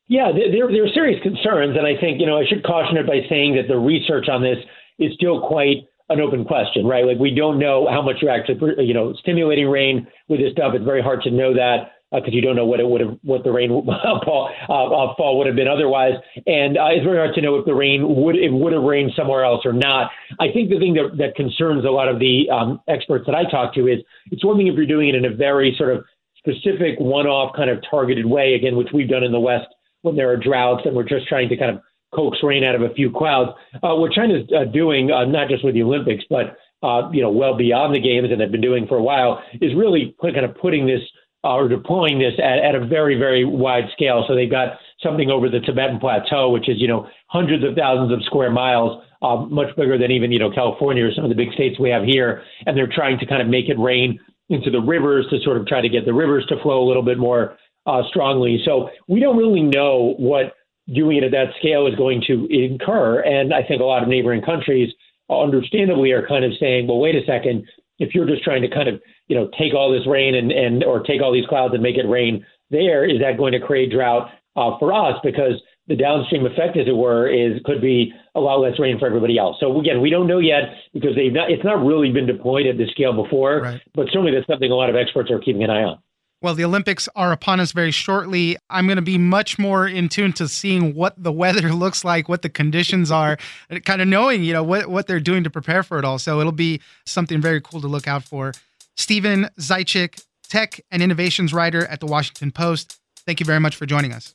Yeah, 0.08 0.32
there, 0.32 0.67
there 0.67 0.84
are 0.84 0.93
serious 0.93 1.21
concerns, 1.24 1.78
and 1.78 1.88
I 1.88 2.00
think 2.00 2.19
you 2.19 2.26
know 2.26 2.38
I 2.38 2.45
should 2.45 2.63
caution 2.63 2.97
it 2.97 3.08
by 3.08 3.21
saying 3.30 3.56
that 3.56 3.67
the 3.67 3.78
research 3.78 4.28
on 4.30 4.41
this 4.41 4.58
is 5.00 5.13
still 5.15 5.47
quite 5.47 5.88
an 6.10 6.19
open 6.19 6.43
question, 6.43 6.86
right? 6.86 7.06
Like 7.06 7.17
we 7.17 7.34
don't 7.34 7.58
know 7.58 7.88
how 7.89 8.02
much 8.02 8.17
you're 8.21 8.32
actually 8.32 8.86
you 8.86 8.93
know 8.93 9.13
stimulating 9.13 9.69
rain 9.69 10.08
with 10.28 10.39
this 10.39 10.52
stuff. 10.52 10.74
It's 10.76 10.84
very 10.86 11.02
hard 11.02 11.21
to 11.24 11.32
know 11.32 11.54
that 11.54 11.93
because 12.12 12.34
uh, 12.34 12.36
you 12.36 12.41
don't 12.41 12.56
know 12.56 12.65
what 12.65 12.80
it 12.80 12.88
would 12.88 13.02
have, 13.02 13.17
what 13.24 13.43
the 13.43 13.52
rain 13.52 13.69
fall, 14.26 14.50
uh, 14.63 15.15
fall 15.15 15.38
would 15.38 15.47
have 15.47 15.56
been 15.56 15.67
otherwise, 15.67 16.13
and 16.45 16.78
uh, 16.78 16.88
it's 16.91 17.06
very 17.06 17.17
hard 17.17 17.34
to 17.36 17.41
know 17.41 17.56
if 17.56 17.65
the 17.65 17.74
rain 17.74 18.04
would 18.15 18.36
it 18.36 18.52
would 18.52 18.74
have 18.74 18.84
rained 18.84 19.12
somewhere 19.15 19.43
else 19.43 19.65
or 19.65 19.74
not. 19.74 20.12
I 20.39 20.52
think 20.54 20.69
the 20.69 20.80
thing 20.80 20.93
that, 20.95 21.17
that 21.17 21.36
concerns 21.36 21.86
a 21.86 21.89
lot 21.89 22.10
of 22.10 22.19
the 22.19 22.50
um, 22.50 22.82
experts 22.88 23.26
that 23.28 23.36
I 23.36 23.50
talk 23.50 23.74
to 23.76 23.88
is 23.88 24.00
it's 24.32 24.43
one 24.43 24.58
thing 24.58 24.67
if 24.67 24.76
you're 24.76 24.86
doing 24.86 25.10
it 25.10 25.15
in 25.15 25.26
a 25.26 25.34
very 25.34 25.74
sort 25.78 25.95
of 25.95 26.04
specific, 26.38 27.00
one-off 27.00 27.56
kind 27.56 27.69
of 27.69 27.80
targeted 27.89 28.26
way, 28.26 28.56
again, 28.56 28.76
which 28.76 28.89
we've 28.93 29.10
done 29.10 29.24
in 29.24 29.32
the 29.32 29.39
West 29.39 29.67
when 30.02 30.15
there 30.15 30.30
are 30.30 30.38
droughts 30.38 30.82
and 30.86 30.95
we're 30.95 31.04
just 31.04 31.28
trying 31.28 31.47
to 31.47 31.56
kind 31.56 31.76
of 31.76 31.82
coax 32.13 32.39
rain 32.43 32.63
out 32.63 32.76
of 32.76 32.82
a 32.82 32.93
few 32.93 33.12
clouds. 33.12 33.52
Uh, 33.76 33.95
what 33.95 34.12
China's 34.12 34.47
uh, 34.56 34.65
doing, 34.65 35.12
uh, 35.12 35.26
not 35.26 35.47
just 35.47 35.63
with 35.63 35.76
the 35.76 35.84
Olympics, 35.84 36.24
but 36.30 36.58
uh, 36.84 37.10
you 37.12 37.21
know, 37.21 37.30
well 37.30 37.56
beyond 37.56 37.93
the 37.93 38.00
games, 38.00 38.30
and 38.32 38.41
they've 38.41 38.52
been 38.52 38.60
doing 38.60 38.88
for 38.88 38.97
a 38.97 39.04
while, 39.04 39.41
is 39.62 39.74
really 39.76 40.15
kind 40.21 40.38
of 40.38 40.56
putting 40.58 40.88
this 40.88 41.02
uh, 41.43 41.56
or 41.56 41.67
deploying 41.67 42.19
this 42.19 42.34
at, 42.38 42.60
at 42.60 42.75
a 42.75 42.86
very, 42.86 43.17
very 43.17 43.43
wide 43.45 43.86
scale. 43.93 44.23
So 44.27 44.36
they've 44.36 44.49
got 44.49 44.77
something 45.01 45.30
over 45.30 45.49
the 45.49 45.60
Tibetan 45.60 45.99
Plateau, 45.99 46.49
which 46.49 46.69
is, 46.69 46.80
you 46.80 46.88
know, 46.88 47.08
hundreds 47.27 47.63
of 47.63 47.75
thousands 47.75 48.12
of 48.13 48.23
square 48.25 48.51
miles, 48.51 49.04
uh, 49.21 49.38
much 49.38 49.75
bigger 49.75 49.97
than 49.97 50.12
even, 50.12 50.32
you 50.32 50.39
know, 50.39 50.51
California 50.51 51.06
or 51.06 51.13
some 51.13 51.23
of 51.23 51.30
the 51.30 51.36
big 51.36 51.51
states 51.54 51.80
we 51.80 51.89
have 51.89 52.04
here. 52.04 52.43
And 52.65 52.77
they're 52.77 52.91
trying 52.91 53.17
to 53.19 53.25
kind 53.25 53.41
of 53.41 53.47
make 53.47 53.69
it 53.69 53.80
rain 53.80 54.19
into 54.49 54.69
the 54.69 54.82
rivers 54.82 55.25
to 55.30 55.39
sort 55.43 55.58
of 55.58 55.65
try 55.65 55.82
to 55.82 55.89
get 55.89 56.06
the 56.06 56.13
rivers 56.13 56.45
to 56.47 56.62
flow 56.62 56.84
a 56.84 56.88
little 56.88 57.04
bit 57.04 57.17
more 57.17 57.58
uh, 57.86 58.04
strongly. 58.10 58.62
So 58.65 58.89
we 59.08 59.19
don't 59.19 59.38
really 59.38 59.63
know 59.63 60.15
what 60.17 60.54
doing 60.93 61.17
it 61.17 61.23
at 61.23 61.32
that 61.32 61.54
scale 61.58 61.88
is 61.88 61.95
going 61.95 62.21
to 62.27 62.47
incur. 62.49 63.21
And 63.21 63.54
I 63.54 63.63
think 63.63 63.82
a 63.82 63.86
lot 63.86 64.04
of 64.04 64.10
neighboring 64.10 64.41
countries, 64.41 64.93
understandably, 65.30 66.12
are 66.12 66.27
kind 66.27 66.43
of 66.43 66.51
saying, 66.60 66.88
well, 66.88 66.99
wait 66.99 67.15
a 67.15 67.25
second, 67.25 67.65
if 68.02 68.16
you're 68.16 68.26
just 68.26 68.44
trying 68.44 68.64
to 68.64 68.70
kind 68.70 68.90
of 68.90 69.00
you 69.28 69.36
know 69.36 69.50
take 69.58 69.74
all 69.74 69.92
this 69.92 70.08
rain 70.08 70.36
and 70.36 70.52
and 70.52 70.84
or 70.84 71.02
take 71.02 71.22
all 71.22 71.32
these 71.32 71.46
clouds 71.48 71.74
and 71.74 71.84
make 71.84 71.96
it 71.96 72.08
rain 72.08 72.46
there, 72.70 73.06
is 73.06 73.20
that 73.22 73.38
going 73.38 73.54
to 73.54 73.60
create 73.60 73.92
drought 73.92 74.30
uh, 74.56 74.78
for 74.80 74.92
us? 74.92 75.16
Because 75.24 75.62
the 75.88 75.96
downstream 75.96 76.46
effect, 76.46 76.78
as 76.78 76.88
it 76.88 76.96
were, 76.96 77.28
is 77.28 77.62
could 77.64 77.82
be 77.82 78.12
a 78.36 78.40
lot 78.40 78.56
less 78.56 78.80
rain 78.80 78.98
for 78.98 79.08
everybody 79.08 79.38
else. 79.38 79.58
So 79.60 79.80
again, 79.80 80.02
we 80.02 80.10
don't 80.10 80.28
know 80.28 80.40
yet 80.40 80.64
because 80.94 81.16
they've 81.16 81.34
not, 81.34 81.52
it's 81.52 81.64
not 81.64 81.84
really 81.84 82.12
been 82.12 82.26
deployed 82.26 82.66
at 82.66 82.78
this 82.78 82.90
scale 82.92 83.14
before. 83.14 83.62
Right. 83.62 83.82
But 83.94 84.08
certainly 84.08 84.32
that's 84.34 84.48
something 84.48 84.72
a 84.72 84.76
lot 84.76 84.90
of 84.90 84.96
experts 84.96 85.30
are 85.32 85.40
keeping 85.40 85.64
an 85.64 85.70
eye 85.70 85.84
on. 85.84 86.00
Well, 86.41 86.56
the 86.56 86.63
Olympics 86.63 87.08
are 87.15 87.32
upon 87.32 87.60
us 87.60 87.71
very 87.71 87.91
shortly. 87.91 88.58
I'm 88.69 88.88
going 88.88 88.95
to 88.95 89.04
be 89.04 89.19
much 89.19 89.60
more 89.60 89.88
in 89.88 90.10
tune 90.10 90.34
to 90.34 90.47
seeing 90.47 90.95
what 90.95 91.21
the 91.21 91.32
weather 91.32 91.71
looks 91.73 92.04
like, 92.04 92.27
what 92.27 92.41
the 92.41 92.49
conditions 92.49 93.12
are, 93.12 93.38
and 93.69 93.86
kind 93.86 94.01
of 94.01 94.08
knowing, 94.08 94.43
you 94.43 94.51
know, 94.54 94.63
what, 94.63 94.88
what 94.88 95.06
they're 95.06 95.19
doing 95.19 95.43
to 95.43 95.51
prepare 95.51 95.84
for 95.84 95.99
it 95.99 96.06
all. 96.06 96.17
So 96.17 96.39
it'll 96.39 96.51
be 96.51 96.82
something 97.06 97.39
very 97.41 97.62
cool 97.62 97.80
to 97.82 97.88
look 97.88 98.08
out 98.08 98.23
for. 98.23 98.54
Steven 98.97 99.49
Zeitchik, 99.60 100.25
tech 100.49 100.82
and 100.89 101.04
innovations 101.04 101.54
writer 101.54 101.86
at 101.86 101.99
the 101.99 102.08
Washington 102.08 102.51
Post. 102.51 102.99
Thank 103.17 103.39
you 103.39 103.45
very 103.45 103.60
much 103.60 103.75
for 103.75 103.86
joining 103.86 104.12
us. 104.12 104.34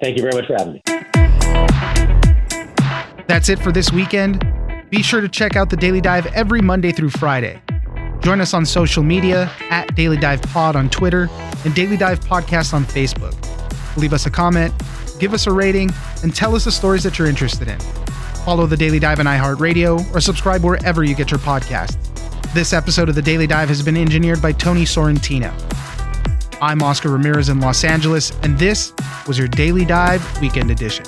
Thank 0.00 0.16
you 0.16 0.22
very 0.22 0.34
much 0.34 0.46
for 0.46 0.54
having 0.56 0.74
me. 0.74 0.82
That's 3.26 3.48
it 3.48 3.58
for 3.58 3.72
this 3.72 3.92
weekend. 3.92 4.46
Be 4.90 5.02
sure 5.02 5.20
to 5.20 5.28
check 5.28 5.56
out 5.56 5.70
the 5.70 5.76
Daily 5.76 6.00
Dive 6.00 6.26
every 6.26 6.60
Monday 6.60 6.92
through 6.92 7.10
Friday. 7.10 7.60
Join 8.20 8.40
us 8.40 8.52
on 8.52 8.66
social 8.66 9.02
media 9.02 9.50
at 9.70 9.94
Daily 9.94 10.18
Dive 10.18 10.42
Pod 10.42 10.76
on 10.76 10.90
Twitter 10.90 11.28
and 11.64 11.74
Daily 11.74 11.96
Dive 11.96 12.20
Podcast 12.20 12.74
on 12.74 12.84
Facebook. 12.84 13.34
Leave 13.96 14.12
us 14.12 14.26
a 14.26 14.30
comment, 14.30 14.74
give 15.18 15.32
us 15.32 15.46
a 15.46 15.52
rating, 15.52 15.90
and 16.22 16.34
tell 16.34 16.54
us 16.54 16.64
the 16.64 16.72
stories 16.72 17.02
that 17.02 17.18
you're 17.18 17.28
interested 17.28 17.68
in. 17.68 17.80
Follow 18.44 18.66
the 18.66 18.76
Daily 18.76 18.98
Dive 18.98 19.20
on 19.20 19.26
iHeartRadio 19.26 20.14
or 20.14 20.20
subscribe 20.20 20.62
wherever 20.62 21.02
you 21.02 21.14
get 21.14 21.30
your 21.30 21.40
podcasts. 21.40 21.96
This 22.52 22.72
episode 22.72 23.08
of 23.08 23.14
the 23.14 23.22
Daily 23.22 23.46
Dive 23.46 23.68
has 23.68 23.82
been 23.82 23.96
engineered 23.96 24.42
by 24.42 24.52
Tony 24.52 24.84
Sorrentino. 24.84 25.52
I'm 26.60 26.82
Oscar 26.82 27.08
Ramirez 27.08 27.48
in 27.48 27.58
Los 27.60 27.84
Angeles, 27.84 28.32
and 28.42 28.58
this 28.58 28.92
was 29.26 29.38
your 29.38 29.48
Daily 29.48 29.86
Dive 29.86 30.40
Weekend 30.42 30.70
Edition. 30.70 31.06